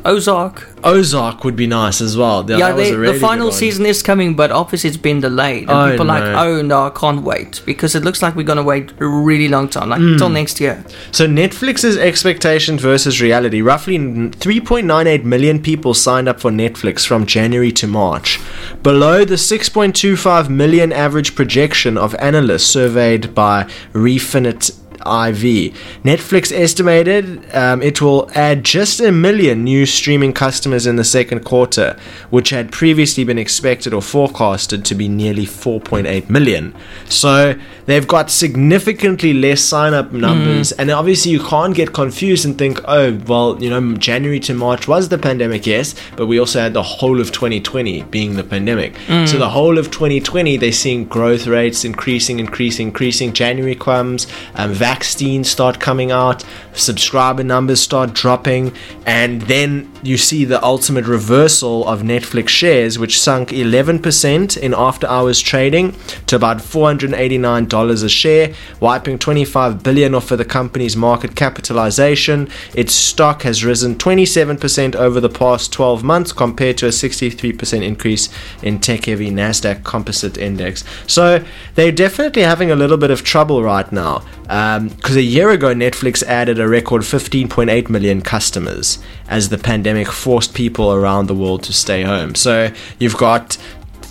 [0.04, 0.68] Ozark.
[0.82, 2.44] Ozark would be nice as well.
[2.48, 5.68] Yeah, Yeah, they, really the final season is coming, but obviously it's been delayed.
[5.68, 7.60] And Oh, people are like, oh no, I can't wait.
[7.66, 10.16] Because it looks like we're going to wait a really long time, like Hmm.
[10.16, 10.84] till next year.
[11.12, 13.60] So Netflix's expectations versus reality.
[13.60, 18.40] Roughly 3.98 million people signed up for Netflix from January to March,
[18.82, 25.74] below the 6.25 million average projection of analysts surveyed by Refinit IV.
[26.04, 31.44] Netflix estimated um, it will add just a million new streaming customers in the second
[31.44, 31.98] quarter,
[32.30, 36.74] which had previously been expected or forecasted to be nearly 4.8 million.
[37.08, 42.56] So they've got significantly less sign up numbers, and obviously you can't get confused and
[42.56, 46.60] think, oh, well, you know, January to March was the pandemic, yes, but we also
[46.60, 48.96] had the whole of 2020 being the pandemic.
[49.26, 53.32] So the whole of 2020, they're seeing growth rates increasing, increasing, increasing.
[53.32, 56.42] January comes, um, vaccines start coming out,
[56.74, 58.72] subscriber numbers start dropping,
[59.06, 65.06] and then you see the ultimate reversal of Netflix shares, which sunk 11% in after
[65.06, 65.94] hours trading
[66.26, 72.48] to about $489 a share, wiping 25 billion off of the company's market capitalization.
[72.74, 78.28] Its stock has risen 27% over the past 12 months compared to a 63% increase
[78.62, 80.84] in tech-heavy Nasdaq Composite Index.
[81.06, 84.24] So they're definitely having a little bit of trouble right now.
[84.48, 90.08] Um, because a year ago, Netflix added a record 15.8 million customers as the pandemic
[90.08, 92.34] forced people around the world to stay home.
[92.34, 93.58] So you've got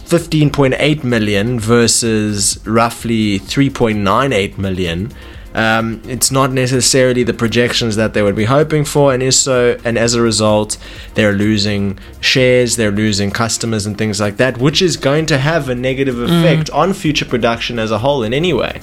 [0.09, 5.11] 15.8 million versus roughly 3.98 million.
[5.53, 9.79] Um, it's not necessarily the projections that they would be hoping for, and is so.
[9.83, 10.77] And as a result,
[11.15, 15.69] they're losing shares, they're losing customers, and things like that, which is going to have
[15.69, 18.21] a negative effect on future production as a whole.
[18.23, 18.79] In any way,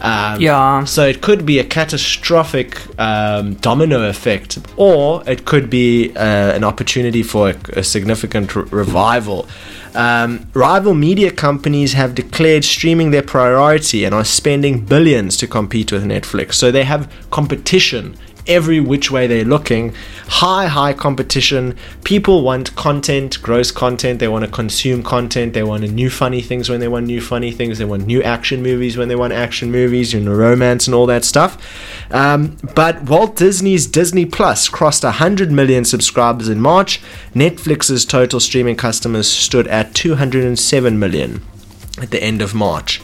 [0.00, 0.84] um, Yeah.
[0.84, 6.20] So it could be a catastrophic um, domino effect, or it could be uh,
[6.56, 9.46] an opportunity for a, a significant re- revival.
[9.94, 15.90] Um, rival media companies have declared streaming their priority and are spending billions to compete
[15.90, 16.54] with Netflix.
[16.54, 18.16] So they have competition
[18.50, 19.94] every which way they're looking.
[20.26, 21.76] High, high competition.
[22.04, 24.18] People want content, gross content.
[24.18, 25.54] They want to consume content.
[25.54, 27.78] They want new funny things when they want new funny things.
[27.78, 31.06] They want new action movies when they want action movies, you know, romance and all
[31.06, 31.56] that stuff.
[32.10, 37.00] Um, but Walt Disney's Disney Plus crossed 100 million subscribers in March.
[37.34, 41.42] Netflix's total streaming customers stood at 207 million
[42.02, 43.00] at the end of March.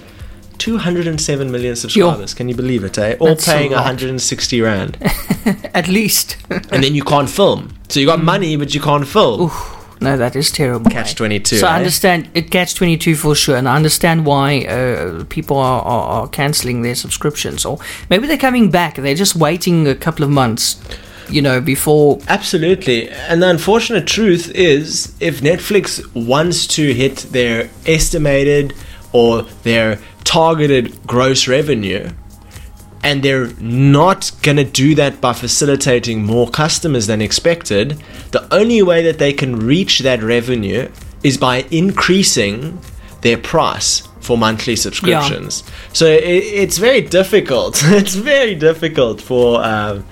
[0.59, 2.35] 207 million subscribers.
[2.35, 3.17] Can you believe it, eh?
[3.21, 3.79] All That's paying lot.
[3.85, 4.97] 160 rand.
[5.75, 6.37] At least.
[6.51, 7.75] and then you can't film.
[7.89, 9.51] So you got money, but you can't film.
[10.01, 10.91] no, that is terrible.
[10.91, 11.17] Catch eh?
[11.17, 11.77] 22, So I eh?
[11.77, 16.29] understand it catch 22 for sure, and I understand why uh, people are, are, are
[16.29, 17.65] cancelling their subscriptions.
[17.65, 17.79] Or
[18.11, 20.81] maybe they're coming back, they're just waiting a couple of months,
[21.31, 22.19] you know, before.
[22.29, 23.09] Absolutely.
[23.11, 28.75] And the unfortunate truth is if Netflix wants to hit their estimated
[29.13, 32.11] or their targeted gross revenue,
[33.03, 38.83] and they're not going to do that by facilitating more customers than expected, the only
[38.83, 40.91] way that they can reach that revenue
[41.23, 42.79] is by increasing
[43.23, 45.63] their price for monthly subscriptions.
[45.93, 47.81] So it, it's very difficult.
[47.85, 50.05] it's very difficult for um,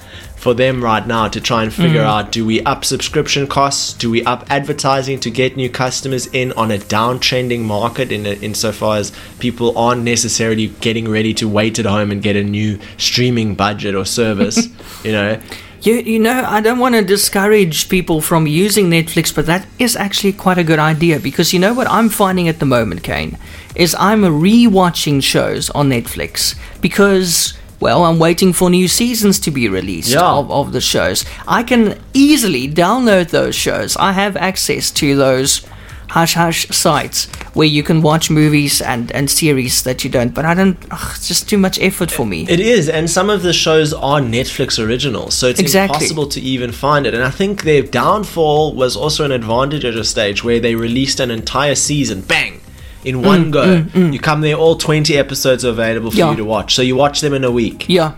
[0.44, 2.14] for them right now to try and figure mm.
[2.14, 3.94] out: do we up subscription costs?
[3.94, 8.12] Do we up advertising to get new customers in on a downtrending market?
[8.12, 12.44] In insofar as people aren't necessarily getting ready to wait at home and get a
[12.44, 14.68] new streaming budget or service,
[15.04, 15.40] you know.
[15.80, 19.96] You, you know, I don't want to discourage people from using Netflix, but that is
[19.96, 23.36] actually quite a good idea because you know what I'm finding at the moment, Kaine,
[23.74, 27.54] is I'm rewatching shows on Netflix because.
[27.84, 30.22] Well, I'm waiting for new seasons to be released Yeah.
[30.38, 31.26] of, of the shows.
[31.46, 33.94] I can easily download those shows.
[33.98, 35.60] I have access to those
[36.08, 40.32] hush hush sites where you can watch movies and, and series that you don't.
[40.32, 40.78] But I don't.
[40.90, 42.46] Ugh, it's just too much effort for me.
[42.48, 45.96] It is, and some of the shows are Netflix originals, so it's Exactly.
[45.96, 47.12] impossible to even find it.
[47.12, 51.20] And I think their downfall was also an advantage at a stage where they released
[51.20, 52.60] an entire season, bang,
[53.04, 53.84] in Mm, one go.
[53.94, 56.30] You come there, all 20 episodes are available for Yeah.
[56.30, 56.74] you to watch.
[56.74, 57.86] So you watch them in a week.
[57.88, 58.12] yeah.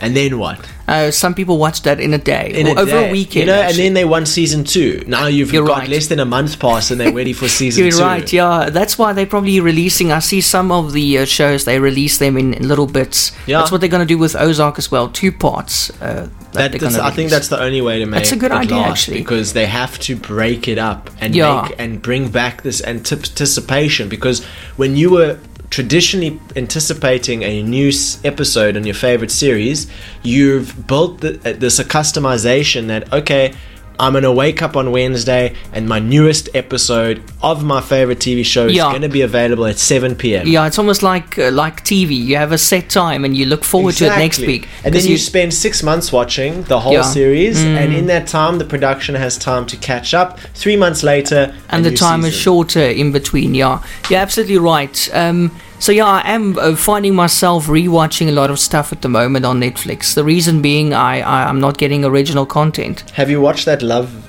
[0.00, 0.64] And then what?
[0.86, 3.46] Uh, some people watch that in a day In or over day, a weekend.
[3.48, 5.02] You know, and then they want season two.
[5.06, 5.88] Now you've You're got right.
[5.88, 7.98] less than a month past and they're ready for season You're two.
[8.02, 8.70] right, yeah.
[8.70, 10.12] That's why they're probably releasing.
[10.12, 13.32] I see some of the uh, shows they release them in, in little bits.
[13.46, 13.58] Yeah.
[13.58, 15.90] That's what they're going to do with Ozark as well, two parts.
[16.00, 18.32] Uh, that That, they're that's, gonna I think that's the only way to make That's
[18.32, 19.18] a good idea, actually.
[19.18, 21.62] because they have to break it up and Yeah.
[21.68, 24.08] make and bring back this anticipation.
[24.08, 24.44] Because
[24.76, 25.38] when you were
[25.70, 27.90] traditionally anticipating a new
[28.24, 29.90] episode in your favorite series,
[30.22, 33.54] you've built the, uh, this a customization that okay.
[34.00, 38.66] I'm gonna wake up on Wednesday, and my newest episode of my favorite TV show
[38.66, 38.92] is Yeah.
[38.92, 40.46] gonna be available at 7 p.m.
[40.46, 42.14] Yeah, it's almost like uh, like TV.
[42.16, 44.46] You have a set time and you look forward to it next Exactly.
[44.46, 44.68] week.
[44.84, 47.00] And then you, spend six months watching the whole Yeah.
[47.02, 47.12] Mm.
[47.12, 50.38] series, and in that time, the production has time to catch up.
[50.54, 53.54] Three months later, and a the time is shorter in between.
[53.54, 55.08] Yeah, you're absolutely right.
[55.12, 59.08] Um, so yeah, I am uh, finding myself rewatching a lot of stuff at the
[59.08, 60.14] moment on Netflix.
[60.14, 63.08] The reason being, I, I I'm not getting original content.
[63.10, 64.28] Have you watched that Love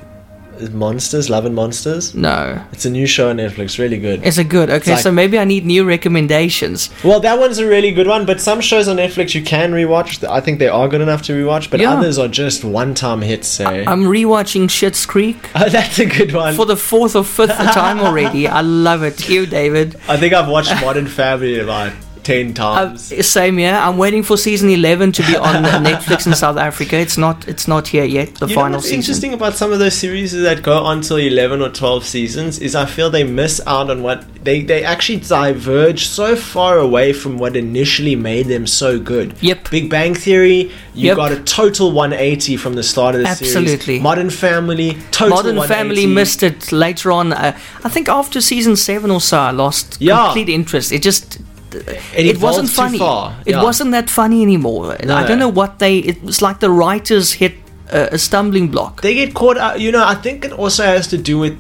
[0.73, 1.29] Monsters?
[1.29, 2.13] Love and Monsters?
[2.13, 4.21] No, It's a new show on Netflix, really good.
[4.25, 4.69] It's a good?
[4.69, 6.89] Okay, like- so maybe I need new recommendations.
[7.03, 10.27] Well, that one's a really good one, but some shows on Netflix you can rewatch.
[10.29, 11.93] I think they are good enough to rewatch, but Yeah.
[11.93, 13.59] others are just one-time hits.
[13.59, 13.63] Eh?
[13.63, 16.55] Say, I'm rewatching Schitt's Creek oh, that's a good one.
[16.55, 18.47] for the fourth or fifth time already.
[18.47, 19.29] I love it.
[19.29, 19.95] You, David.
[20.07, 21.91] I think I've watched Modern Family about
[22.29, 23.73] ten Uh, same here.
[23.73, 26.95] I'm waiting for season 11 to be on Netflix in South Africa.
[26.97, 27.47] It's not.
[27.47, 28.35] It's not here yet.
[28.35, 28.99] The you know final what's season.
[28.99, 32.75] interesting about some of those series that go on till 11 or 12 seasons is
[32.75, 37.37] I feel they miss out on what they, they actually diverge so far away from
[37.37, 39.35] what initially made them so good.
[39.41, 39.69] Yep.
[39.69, 41.15] Big Bang Theory, you Yep.
[41.17, 43.55] got a total 180 from the start of the series.
[43.55, 43.99] Absolutely.
[43.99, 45.67] Modern Family, total Modern 180.
[45.73, 47.33] Family missed it later on.
[47.33, 50.25] Uh, I think after season seven or so, I lost Yeah.
[50.25, 50.91] complete interest.
[50.91, 51.39] It just.
[51.75, 52.97] It, wasn't funny.
[52.97, 54.97] far, It wasn't that funny anymore.
[54.99, 55.99] I don't know what they.
[55.99, 57.53] It was like the writers hit
[57.91, 59.01] uh, a stumbling block.
[59.01, 61.57] They get caught out, you know, I think it also has to do with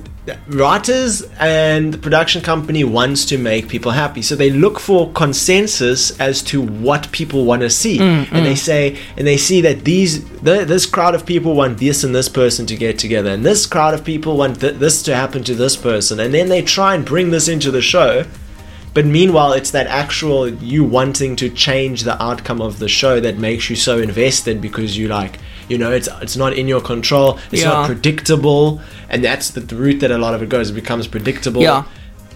[0.47, 6.19] writers and the production company wants to make people happy so they look for consensus
[6.19, 9.85] as to what people want to see Mm, and they say and they see that
[9.85, 13.43] these th- this crowd of people want this and this person to get together and
[13.43, 16.61] this crowd of people want th- this to happen to this person and then they
[16.61, 18.23] try and bring this into the show
[18.93, 23.37] but meanwhile, it's that actual you wanting to change the outcome of the show that
[23.37, 25.37] makes you so invested because you like,
[25.67, 27.37] you know, it's it's not in your control.
[27.51, 27.69] It's Yeah.
[27.69, 30.69] not predictable, and that's the, the route that a lot of it goes.
[30.71, 31.61] It becomes predictable.
[31.61, 31.83] Yeah.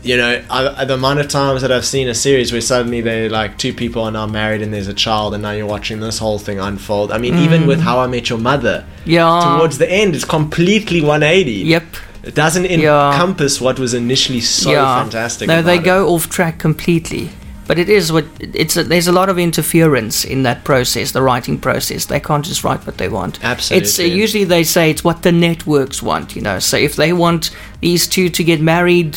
[0.03, 3.29] You know, I, the amount of times that I've seen a series where suddenly they
[3.29, 6.19] like two people are now married and there's a child, and now you're watching this
[6.19, 7.11] whole thing unfold.
[7.13, 9.01] I mean, even with How I Met Your Mother, Mm.
[9.05, 9.55] Yeah.
[9.57, 11.51] towards the end, it's completely 180.
[11.53, 11.83] Yep.
[12.23, 13.11] It doesn't Yeah.
[13.11, 15.47] encompass what was initially so fantastic.
[15.47, 15.83] No, they it.
[15.83, 17.29] go off track completely.
[17.65, 18.75] But it is what it's.
[18.75, 22.05] A, there's a lot of interference in that process, the writing process.
[22.05, 23.39] They can't just write what they want.
[23.41, 23.87] Absolutely.
[23.87, 26.35] It's uh, usually they say it's what the networks want.
[26.35, 29.13] You know, so if they want these two to get married,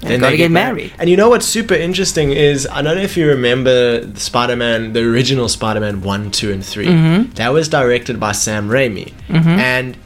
[0.00, 0.92] they've Then got to get married.
[0.98, 5.00] And you know what's super interesting is I don't know if you remember Spider-Man, the
[5.04, 7.32] original Spider-Man one, two, and 3 Mm-hmm.
[7.34, 9.96] That was directed by Sam Raimi, and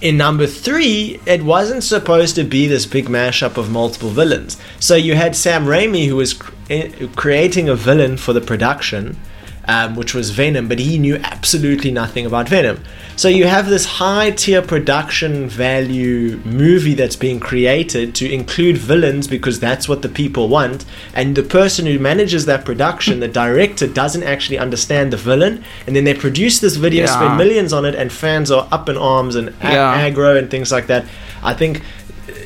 [0.00, 4.56] in number three, it wasn't supposed to be this big mashup of multiple villains.
[4.78, 9.16] So you had Sam Raimi who was cr- eh, creating a villain for the production.
[9.70, 12.82] Um, which was Venom, but he knew absolutely nothing about Venom.
[13.16, 19.28] So you have this high tier production value movie that's being created to include villains
[19.28, 23.86] because that's what the people want, and the person who manages that production, the director,
[23.86, 27.14] doesn't actually understand the villain, and then they produce this video, Yeah.
[27.16, 30.08] spend millions on it, and fans are up in arms and a- Yeah.
[30.10, 31.04] aggro and things like that.
[31.42, 31.82] I think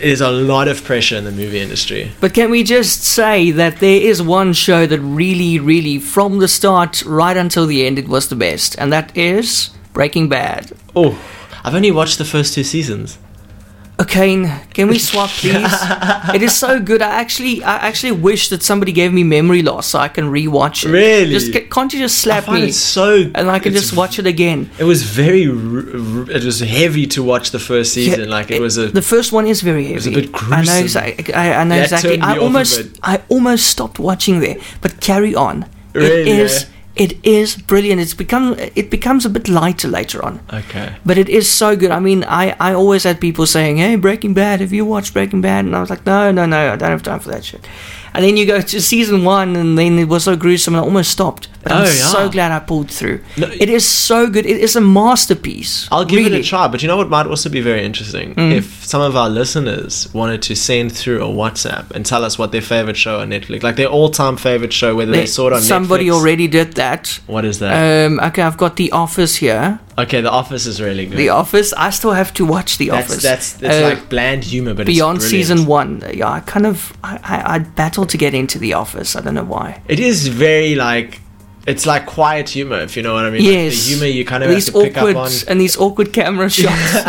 [0.01, 2.13] there's a lot of pressure in the movie industry.
[2.21, 6.49] But can we just say that there is one show that really, really, from the
[6.49, 10.73] start right until the end, it was the best, and that is Breaking Bad.
[10.97, 11.19] Oh,
[11.65, 13.19] I've only watched the first two seasons.
[14.01, 14.43] Okay,
[14.75, 15.73] can we swap, please?
[16.35, 17.03] it is so good.
[17.03, 20.85] I actually, I actually wish that somebody gave me memory loss so I can rewatch
[20.85, 20.91] it.
[20.91, 21.31] Really?
[21.31, 24.71] Just can't you just slap me it so, and I can just watch it again?
[24.79, 28.29] It was very, it was heavy to watch the first season.
[28.31, 28.89] like it, was a.
[28.89, 29.95] the first one is very heavy.
[29.95, 30.83] was a bit I know gruesome.
[30.83, 31.35] exactly.
[31.35, 32.21] I, I know That exactly.
[32.21, 32.99] I almost.
[33.03, 34.57] I almost stopped watching there.
[34.81, 35.65] But carry on.
[35.95, 36.67] it Really, is.
[36.95, 38.01] It is brilliant.
[38.03, 38.55] It's become.
[38.75, 40.41] It becomes a bit lighter later on.
[40.53, 40.97] okay.
[41.07, 41.91] But it is so good.
[41.91, 44.61] I mean, I, I always had people saying, "Hey, Breaking Bad.
[44.61, 46.73] Have you watched Breaking Bad?" And I was like, "No, no, no.
[46.73, 47.67] I don't have time for that shit."
[48.13, 50.85] And then you go to season one, and then it was so gruesome, and I
[50.85, 51.49] almost stopped.
[51.63, 51.91] But I'm Oh, yeah.
[51.91, 53.21] so glad I pulled through.
[53.37, 54.47] No, it is so good.
[54.47, 55.87] It is a masterpiece.
[55.93, 56.39] I'll give really.
[56.41, 58.35] it a try, but you know what might also be very interesting?
[58.35, 58.53] Mm.
[58.53, 62.51] If some of our listeners wanted to send through a WhatsApp and tell us what
[62.53, 65.53] their favorite show on Netflix, like their all-time favorite show, whether they There- saw it
[65.53, 66.09] on Somebody Netflix.
[66.09, 67.21] Somebody already did that.
[67.27, 68.07] What is that?
[68.07, 69.79] Um, okay, I've got The Office here.
[69.99, 71.17] okay, The Office is really good.
[71.19, 71.73] The Office.
[71.77, 73.23] I still have to watch The that's Office.
[73.23, 76.03] that's it's Uh, like bland humor, but beyond season one.
[76.13, 79.15] Yeah, I kind of I, I I battle to get into The Office.
[79.17, 79.81] I don't know why.
[79.89, 81.21] It is very like
[81.67, 83.43] it's like quiet humor, if you know what I mean.
[83.45, 85.31] Like, Yes, the humor you kind of these have to pick awkward up on.
[85.49, 86.95] and these awkward camera shots.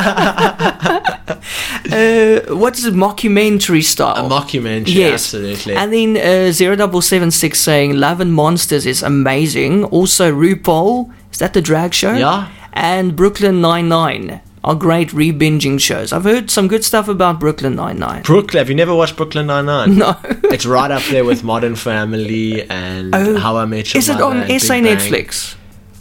[1.92, 4.26] uh, what's a Mockumentary style.
[4.26, 5.76] A mockumentary, Yes, absolutely.
[5.76, 9.86] And then uh, zero double seven six saying Love and Monsters is amazing.
[9.86, 12.14] Also RuPaul is that the drag show?
[12.14, 12.50] Yeah.
[12.74, 16.14] And Brooklyn Nine Nine are great re-binging shows.
[16.14, 18.22] I've heard some good stuff about Brooklyn Nine Nine.
[18.24, 19.98] Brooklyn, have you never watched Brooklyn Nine Nine?
[19.98, 20.18] No.
[20.24, 24.22] it's right up there with Modern Family and Oh, How I Met Your Is it
[24.22, 25.56] on SA Netflix?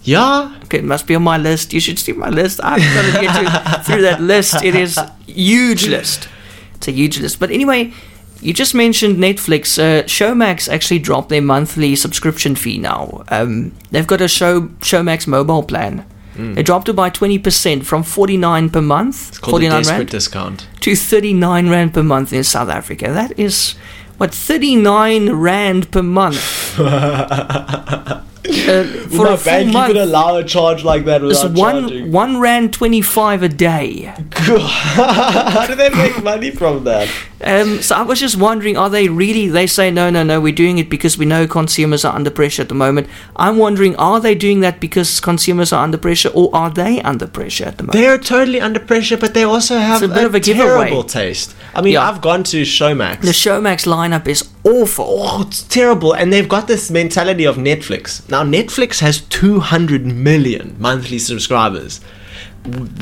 [0.05, 1.73] Yeah, Okay, it must be on my list.
[1.73, 2.61] You should see my list.
[2.63, 4.63] I've got to get to, through that list.
[4.65, 6.29] It is huge list.
[6.77, 7.39] It's a huge list.
[7.39, 7.93] But anyway,
[8.41, 9.79] you just mentioned Netflix.
[9.79, 13.23] Uh, Showmax actually dropped their monthly subscription fee now.
[13.29, 16.05] Um, they've got a show Showmax mobile plan.
[16.35, 16.65] Mm.
[16.65, 19.81] Dropped it by twenty percent from forty nine per month, it's called forty the nine
[19.83, 20.67] Desperate rand, Discount.
[20.81, 23.13] to thirty nine rand per month in South Africa.
[23.13, 23.75] That is
[24.19, 26.79] what thirty nine rand per month.
[28.45, 28.83] Uh,
[29.17, 29.89] for a full month.
[29.89, 33.49] You could allow a charge like that without It's one one rand twenty five a
[33.49, 34.13] day.
[34.33, 37.09] How do they make money from that?
[37.45, 39.49] Um, so I was just wondering, are they really?
[39.49, 40.41] They say no, no, no.
[40.41, 43.09] We're doing it because we know consumers are under pressure at the moment.
[43.37, 47.27] I'm wondering, are they doing that because consumers are under pressure, or are they under
[47.27, 47.93] pressure at the moment?
[47.95, 50.67] They're totally under pressure, but they also have It's a bit of a giveaway.
[50.89, 51.55] terrible taste.
[51.75, 52.09] I mean, Yeah.
[52.09, 53.21] I've gone to Showmax.
[53.21, 55.05] The Showmax lineup is awful.
[55.09, 56.15] Oh, it's terrible.
[56.15, 58.29] And they've got this mentality of Netflix.
[58.29, 62.01] Now, Netflix has 200 million monthly subscribers.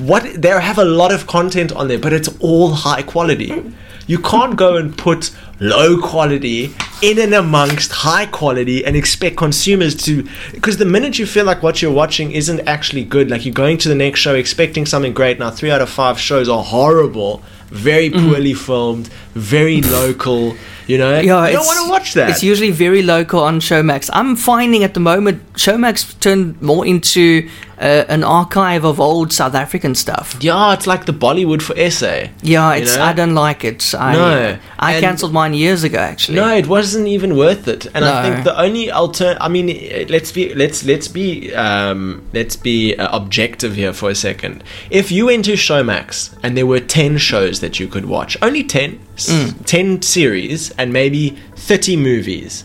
[0.00, 3.74] What they have a lot of content on there, but it's all high quality.
[4.06, 5.30] You can't go and put
[5.60, 11.26] low quality in and amongst high quality and expect consumers to because the minute you
[11.26, 14.34] feel like what you're watching isn't actually good, like you're going to the next show
[14.34, 15.38] expecting something great.
[15.38, 18.30] Now, three out of five shows are horrible, very mm.
[18.30, 20.56] poorly filmed, very local.
[20.90, 22.30] You know, Yeah, you don't want to watch that.
[22.30, 24.10] It's usually very local on Showmax.
[24.12, 29.54] I'm finding at the moment Showmax turned more into uh, an archive of old South
[29.54, 30.36] African stuff.
[30.40, 32.30] yeah, it's like the Bollywood for essay.
[32.42, 33.04] Yeah, You it's know?
[33.04, 33.94] I don't like it.
[33.94, 35.98] I, No, I and- cancelled mine years ago.
[35.98, 37.86] Actually, No, it wasn't even worth it.
[37.94, 39.66] And I think the only alter I mean,
[40.14, 44.62] let's be let's let's be um, let's be uh, objective here for a second.
[44.90, 48.62] If you went to Showmax and there were ten shows that you could watch, only
[48.64, 48.98] ten,
[49.28, 49.66] Mm.
[49.66, 52.64] ten series, and maybe thirty movies,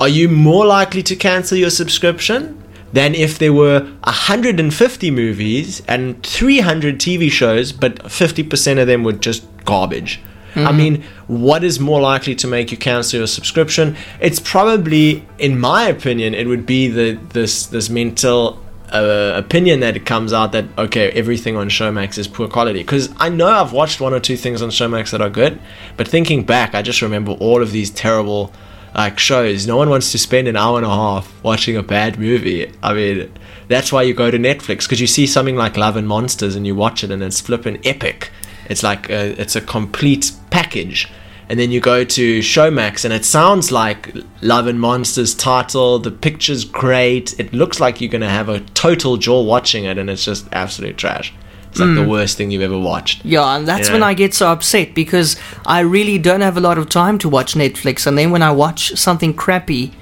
[0.00, 2.58] are you more likely to cancel your subscription?
[2.92, 9.14] Than if there were 150 movies and 300 TV shows, but 50% of them were
[9.14, 10.20] just garbage.
[10.54, 13.96] I mean, what is more likely to make you cancel your subscription?
[14.20, 18.61] It's probably, in my opinion, it would be the this this mental
[18.92, 22.80] uh, opinion that it comes out that okay, everything on Showmax is poor quality.
[22.80, 25.58] Because I know I've watched one or two things on Showmax that are good,
[25.96, 28.52] but thinking back, I just remember all of these terrible
[28.94, 29.66] like shows.
[29.66, 32.70] No one wants to spend an hour and a half watching a bad movie.
[32.82, 33.32] I mean,
[33.68, 36.66] that's why you go to Netflix because you see something like Love and Monsters and
[36.66, 38.30] you watch it and it's flipping epic.
[38.68, 41.08] It's like a, it's a complete package.
[41.52, 45.98] And then you go to Showmax and it sounds like Love and Monsters title.
[45.98, 47.38] The picture's great.
[47.38, 50.96] It looks like you're gonna have a total jaw watching it, and it's just absolute
[50.96, 51.30] trash.
[51.70, 52.08] It's like the hmm.
[52.08, 53.22] worst thing you've ever watched.
[53.22, 53.92] Yeah, and that's Yeah.
[53.92, 55.36] when I get so upset because
[55.66, 58.50] I really don't have a lot of time to watch Netflix, and then when I
[58.50, 59.92] watch something crappy,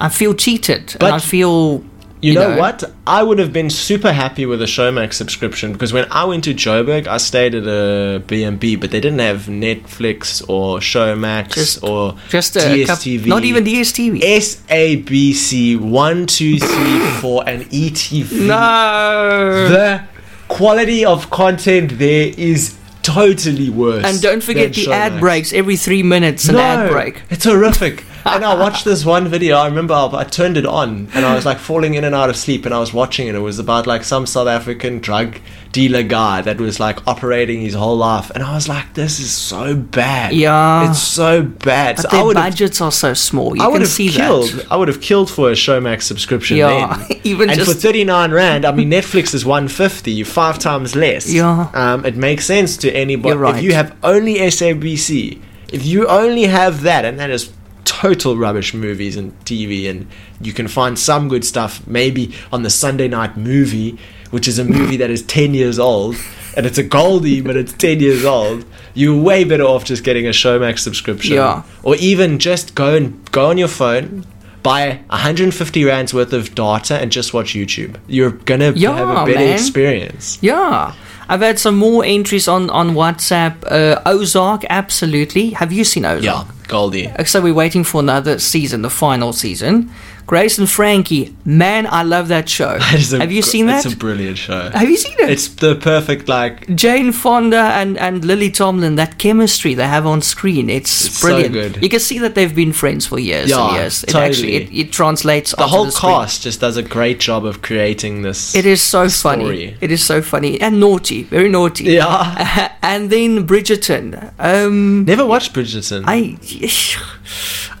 [0.00, 1.84] I feel cheated, But and I feel.
[2.20, 2.82] You, know, what?
[3.06, 6.54] I would have been super happy with a Showmax subscription because when I went to
[6.54, 12.16] Joburg, I stayed at a B&B, but they didn't have Netflix or Showmax Just- or
[12.28, 13.26] Just DSTV.
[13.26, 14.20] not even DSTV.
[14.20, 18.46] SABC 1, 2, 3, 4, and ETV.
[18.48, 19.68] no.
[19.68, 20.02] The
[20.48, 24.04] quality of content there is totally worse.
[24.04, 26.48] and don't forget the ad breaks every three minutes.
[26.48, 27.22] An ad break.
[27.30, 28.04] It's horrific.
[28.36, 29.56] And I watched this one video.
[29.56, 32.30] I remember I, I turned it on and I was like falling in and out
[32.30, 33.34] of sleep and I was watching it.
[33.34, 35.38] It was about like some South African drug
[35.72, 38.30] dealer guy that was like operating his whole life.
[38.30, 40.32] And I was like, this is so bad.
[40.32, 40.90] Yeah.
[40.90, 41.96] It's so bad.
[41.96, 43.56] But so their budgets are so small.
[43.56, 44.48] You I would can have see killed.
[44.50, 44.72] that.
[44.72, 47.20] I would have killed for a Showmax subscription Yeah, then.
[47.24, 50.22] even and for just- thirty nine rand, I mean Netflix is one fifty.
[50.22, 51.32] Five times less.
[51.32, 51.70] Yeah.
[51.74, 53.36] um, it makes sense to anybody.
[53.36, 53.56] Right.
[53.56, 55.40] If you have only SABC,
[55.72, 57.52] if you only have that, and that is
[57.88, 60.06] total rubbish movies and TV, and
[60.40, 63.98] you can find some good stuff maybe on the Sunday night movie,
[64.30, 66.16] which is a movie that is 10 years old.
[66.56, 68.64] And it's a Goldie, but it's 10 years old.
[68.94, 71.36] You're way better off just getting a Showmax subscription.
[71.36, 71.62] Yeah.
[71.82, 74.26] Or even just go and go on your phone,
[74.62, 77.96] buy 150 rands worth of data, and just watch YouTube.
[78.08, 79.54] You're gonna Yeah, have a better man.
[79.54, 80.38] experience.
[80.40, 80.94] Yeah.
[81.28, 83.56] I've had some more entries on, on WhatsApp.
[83.70, 85.50] Uh, Ozark, absolutely.
[85.50, 86.24] Have you seen Ozark?
[86.46, 87.10] Yeah, Goldie.
[87.26, 89.90] So we're waiting for another season, the final season.
[90.28, 92.76] Grace and Frankie, man, I love that show.
[92.88, 93.82] That a Have you seen that?
[93.82, 94.68] It's a brilliant show.
[94.74, 95.30] Have you seen it?
[95.30, 96.68] It's the perfect like.
[96.76, 101.28] Jane Fonda and, and Lily Tomlin, that chemistry they have on screen, it's, It's so
[101.28, 101.52] brilliant.
[101.54, 101.82] good.
[101.82, 104.04] You can see that they've been friends for years Yeah, and years.
[104.04, 104.28] It totally.
[104.28, 108.20] actually it, it translates The whole the cast just does a great job of creating
[108.20, 108.54] this.
[108.54, 109.76] It is so funny.
[109.80, 111.84] It is so funny and naughty, very naughty.
[111.84, 112.74] Yeah.
[112.82, 114.32] and then Bridgerton.
[114.38, 116.04] Um, Never watched Bridgerton.
[116.06, 116.36] I,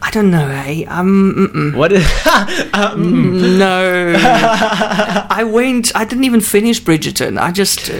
[0.00, 0.46] I don't know.
[0.46, 1.76] I um, mm-mm.
[1.76, 1.92] what?
[1.92, 2.06] Is,
[2.74, 4.14] um, no.
[4.18, 5.92] I went.
[5.94, 7.40] I didn't even finish Bridgerton.
[7.40, 7.90] I just,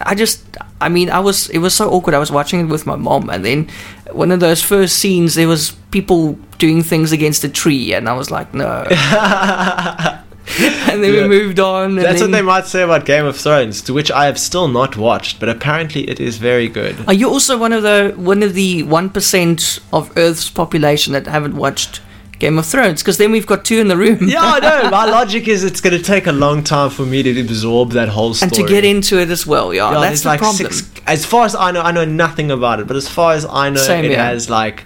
[0.00, 0.44] I just.
[0.80, 1.48] I mean, I was.
[1.50, 2.14] It was so awkward.
[2.14, 3.68] I was watching it with my mom, and then
[4.12, 8.12] one of those first scenes, there was people doing things against a tree, and I
[8.14, 8.84] was like, no.
[10.58, 11.22] and then Yeah.
[11.22, 11.90] we moved on.
[11.90, 14.38] And That's then, what they might say about Game of Thrones, to which I have
[14.38, 16.96] still not watched, but apparently it is very good.
[17.06, 21.26] Are you also one of the one of the one percent of Earth's population that
[21.26, 22.00] haven't watched
[22.38, 23.02] Game of Thrones?
[23.02, 24.18] Because then we've got two in the room.
[24.28, 24.90] Yeah, I know.
[24.90, 28.08] My logic is it's going to take a long time for me to absorb that
[28.08, 28.48] whole story.
[28.48, 29.72] and to get into it as well.
[29.74, 30.70] Yeah, Yeah, that's the like problem.
[30.72, 30.90] six.
[31.06, 32.86] As far as I know, I know nothing about it.
[32.86, 34.84] But as far as I know, Same it has like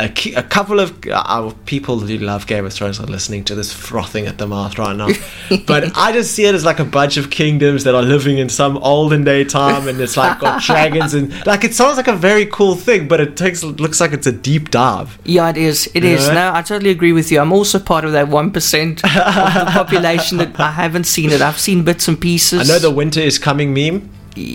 [0.00, 3.72] a, a couple of uh, people who love Game of Thrones are listening to this
[3.72, 5.08] frothing at the mouth right now.
[5.66, 8.48] but I just see it as like a bunch of kingdoms that are living in
[8.48, 12.16] some olden day time, and it's like got dragons and like it sounds like a
[12.16, 15.18] very cool thing, but it takes looks like it's a deep dive.
[15.24, 15.90] Yeah, it is.
[15.94, 16.26] It is.
[16.26, 16.34] Yeah.
[16.34, 17.40] No, I totally agree with you.
[17.40, 21.40] I'm also part of that one percent of the population that I haven't seen it.
[21.40, 22.68] I've seen bits and pieces.
[22.68, 24.10] I know the winter is coming meme.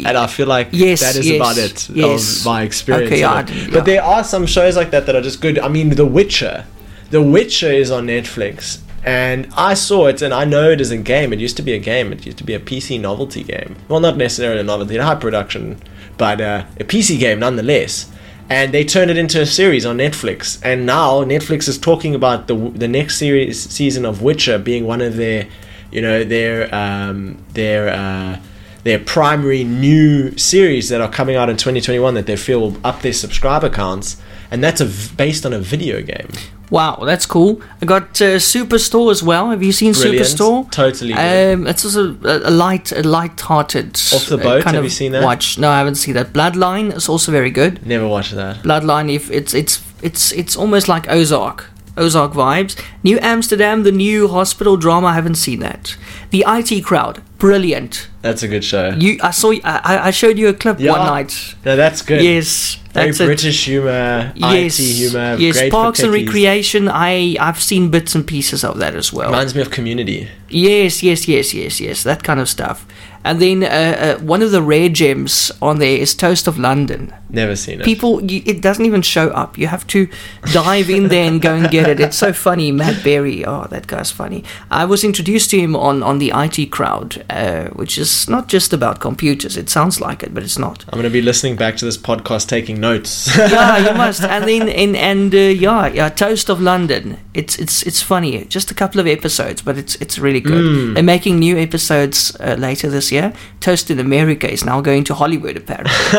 [0.06, 2.40] And I feel like Yes, that is yes, about it yes.
[2.40, 3.12] of my experience.
[3.12, 5.58] Okay, yeah, didn't- But there are some shows like that that are just good.
[5.60, 6.66] I mean, The Witcher.
[7.12, 8.80] The Witcher is on Netflix.
[9.04, 11.32] And I saw it, and I know it is a game.
[11.32, 12.12] It used to be a game.
[12.12, 13.76] It used to be a PC novelty game.
[13.88, 15.78] Well, not necessarily a novelty, a high production,
[16.18, 18.08] but uh, a PC game nonetheless.
[18.50, 20.60] And they turned it into a series on Netflix.
[20.64, 25.02] And now Netflix is talking about the the next series season of Witcher being one
[25.02, 25.48] of their,
[25.92, 28.40] you know, their um, their uh,
[28.86, 33.02] their primary new series that are coming out in 2021 that they feel will up
[33.02, 34.22] their subscriber counts,
[34.52, 36.30] and that's a v- based on a video game.
[36.70, 37.62] Wow, that's cool.
[37.82, 39.50] I got uh, Superstore as well.
[39.50, 40.28] Have you seen Brilliant.
[40.28, 40.72] Superstore?
[40.72, 41.14] Totally.
[41.14, 43.96] Um, it's also a, a light, a light-hearted.
[44.14, 45.24] Off the uh, kind have of you seen that?
[45.24, 45.58] Watch?
[45.58, 46.32] No, I haven't seen that.
[46.32, 47.86] Bloodline is also very good.
[47.86, 48.58] Never watched that.
[48.58, 51.72] Bloodline, if it's it's it's it's almost like Ozark.
[51.98, 52.76] Ozark vibes.
[53.04, 55.08] New Amsterdam, the new hospital drama.
[55.08, 55.96] I haven't seen that.
[56.32, 58.10] The IT crowd, brilliant.
[58.22, 58.90] That's a good show.
[58.98, 59.54] You, I saw.
[59.64, 60.92] I, I showed you a clip Yeah.
[60.92, 61.56] one night.
[61.66, 62.22] no, that's good.
[62.22, 63.26] Yes, Very that's it.
[63.26, 65.36] British humor, Yes, IT humor.
[65.40, 65.70] yes.
[65.70, 66.12] Parks and.
[66.12, 66.90] Recreation.
[66.90, 69.30] I I've seen bits and pieces of that as well.
[69.32, 70.28] Reminds me of Community.
[70.50, 72.04] Yes, yes, yes, yes, yes.
[72.04, 72.86] That kind of stuff.
[73.26, 77.12] And then uh, uh, one of the rare gems on there is Toast of London.
[77.28, 77.84] Never seen it.
[77.84, 79.58] People, you, it doesn't even show up.
[79.58, 80.08] You have to
[80.54, 82.00] dive in there and go and get it.
[82.00, 82.72] It's so funny.
[82.72, 84.44] Matt Berry, oh, that guy's funny.
[84.70, 88.72] I was introduced to him on, on the IT crowd, uh, which is not just
[88.74, 89.58] about computers.
[89.58, 90.86] It sounds like it, but it's not.
[90.90, 93.36] I'm going to be listening back to this podcast, taking notes.
[93.36, 94.22] yeah, you must.
[94.22, 97.18] And then and and uh, yeah, yeah, Toast of London.
[97.34, 98.46] It's it's it's funny.
[98.46, 100.96] Just a couple of episodes, but it's it's really good.
[100.96, 103.15] They're making new episodes uh, later this year.
[103.60, 105.94] Toast in America is now going to Hollywood apparently,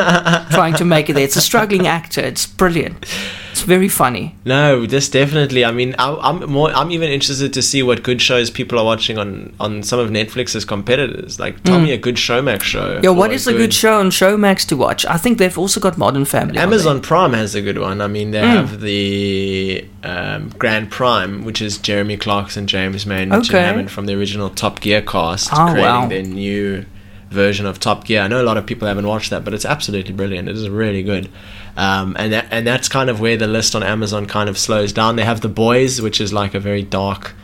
[0.55, 1.25] trying to make it there.
[1.25, 2.21] It's a struggling actor.
[2.21, 3.05] It's brilliant.
[3.53, 4.35] It's very funny.
[4.45, 5.65] No, this definitely.
[5.65, 6.71] I mean, I, I'm more.
[6.73, 10.11] I'm even interested to see what good shows people are watching on on some of
[10.11, 11.41] Netflix's competitors.
[11.41, 13.01] Like, tell me a good Showmax show.
[13.03, 15.07] Yeah, what is a good show on Showmax to watch?
[15.07, 16.59] I think they've also got Modern Family.
[16.59, 18.01] Amazon Prime has a good one.
[18.03, 23.33] I mean, they have the um, Grand Prime, which is Jeremy Clarkson, James May, and
[23.33, 23.61] Okay.
[23.63, 26.09] Hammond from the original Top Gear cast, Oh, creating wow.
[26.09, 26.85] their new
[27.31, 28.23] version of Top Gear.
[28.23, 30.49] I know a lot of people haven't watched that, but it's absolutely brilliant.
[30.49, 31.29] It is really good.
[31.77, 34.93] Um, and that and that's kind of where the list on Amazon kind of slows
[34.93, 35.17] down.
[35.17, 37.35] They have The Boys, which is like a very dark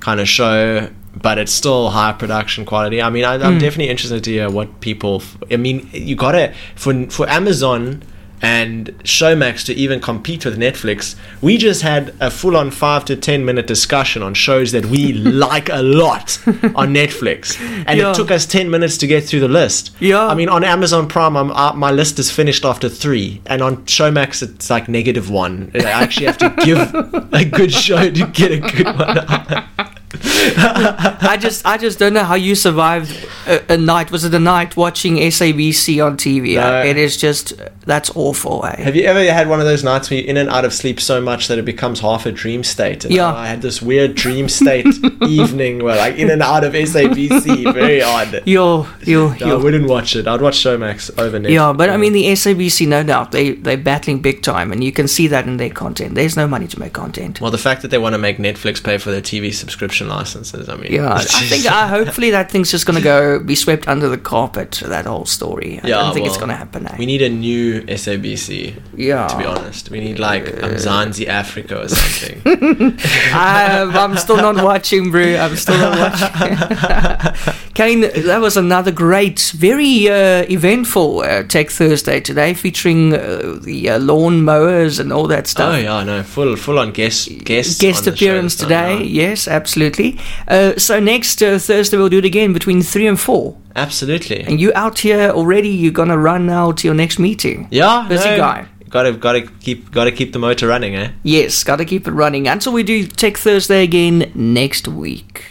[0.00, 0.88] kind of show,
[1.20, 3.02] but it's still high production quality.
[3.02, 3.44] I mean, I, Hmm.
[3.44, 5.22] I'm definitely interested to hear what people.
[5.50, 8.02] I mean, you gotta for for Amazon
[8.44, 13.16] and Showmax to even compete with Netflix, we just had a full on five to
[13.16, 15.12] ten minute discussion on shows that we
[15.46, 17.58] like a lot on Netflix.
[17.86, 18.10] And Yeah.
[18.10, 19.90] it took us 10 minutes to get through the list.
[20.00, 20.26] Yeah.
[20.26, 23.40] I mean, on Amazon Prime, I'm, uh, my list is finished after three.
[23.46, 25.70] And on Showmax, it's like negative one.
[25.74, 26.78] I actually have to give
[27.32, 29.88] a good show to get a good one.
[30.24, 34.10] I just I just don't know how you survived a, a night.
[34.10, 36.54] Was it a night watching SABC on TV?
[36.56, 36.82] No.
[36.82, 37.54] It is just
[37.86, 38.64] that's awful.
[38.64, 38.82] Eh?
[38.82, 41.00] Have you ever had one of those nights where you're in and out of sleep
[41.00, 43.04] so much that it becomes half a dream state?
[43.04, 43.32] And Yeah.
[43.34, 44.86] I had this weird dream state
[45.28, 47.72] evening where, like, in and out of SABC.
[47.74, 48.42] Very odd.
[48.46, 50.26] Yo, yo, No, I wouldn't watch it.
[50.26, 51.50] I'd watch Showmax over Netflix.
[51.50, 54.92] Yeah, but I mean the SABC, no doubt they they're battling big time, and you
[54.92, 56.14] can see that in their content.
[56.14, 57.40] There's no money to make content.
[57.40, 60.68] Well, the fact that they want to make Netflix pay for their TV subscription licenses,
[60.68, 60.92] I mean.
[60.92, 64.82] Yeah, I think uh, hopefully that thing's just gonna go be swept under the carpet.
[64.84, 65.80] That whole story.
[65.82, 66.86] I Yeah, don't think it's gonna happen.
[66.86, 66.96] Eh?
[66.98, 69.90] We need a new SABC, yeah, to be honest.
[69.90, 72.42] We need, like, Mzansi Africa or something.
[73.32, 75.36] I, I'm still not watching, bro.
[75.36, 77.54] I'm still not watching.
[77.74, 83.90] Kaine, that was another great, very uh, eventful uh, Tech Thursday today, featuring uh, the
[83.90, 85.74] uh, lawn mowers and all that stuff.
[85.74, 86.22] oh, yeah, no.
[86.22, 90.18] Full full on guest guest Guest on the show appearance time today, yes, absolutely.
[90.46, 93.56] Uh, so next uh, Thursday we'll do it again between three and four.
[93.74, 94.42] Absolutely.
[94.42, 95.68] And you out here already?
[95.70, 97.66] You're gonna run now to your next meeting?
[97.72, 98.66] Yeah, Busy no, guy.
[98.88, 101.10] Gotta gotta keep gotta keep the motor running, eh?
[101.24, 105.46] Yes, gotta keep it running until we do Tech Thursday again next week.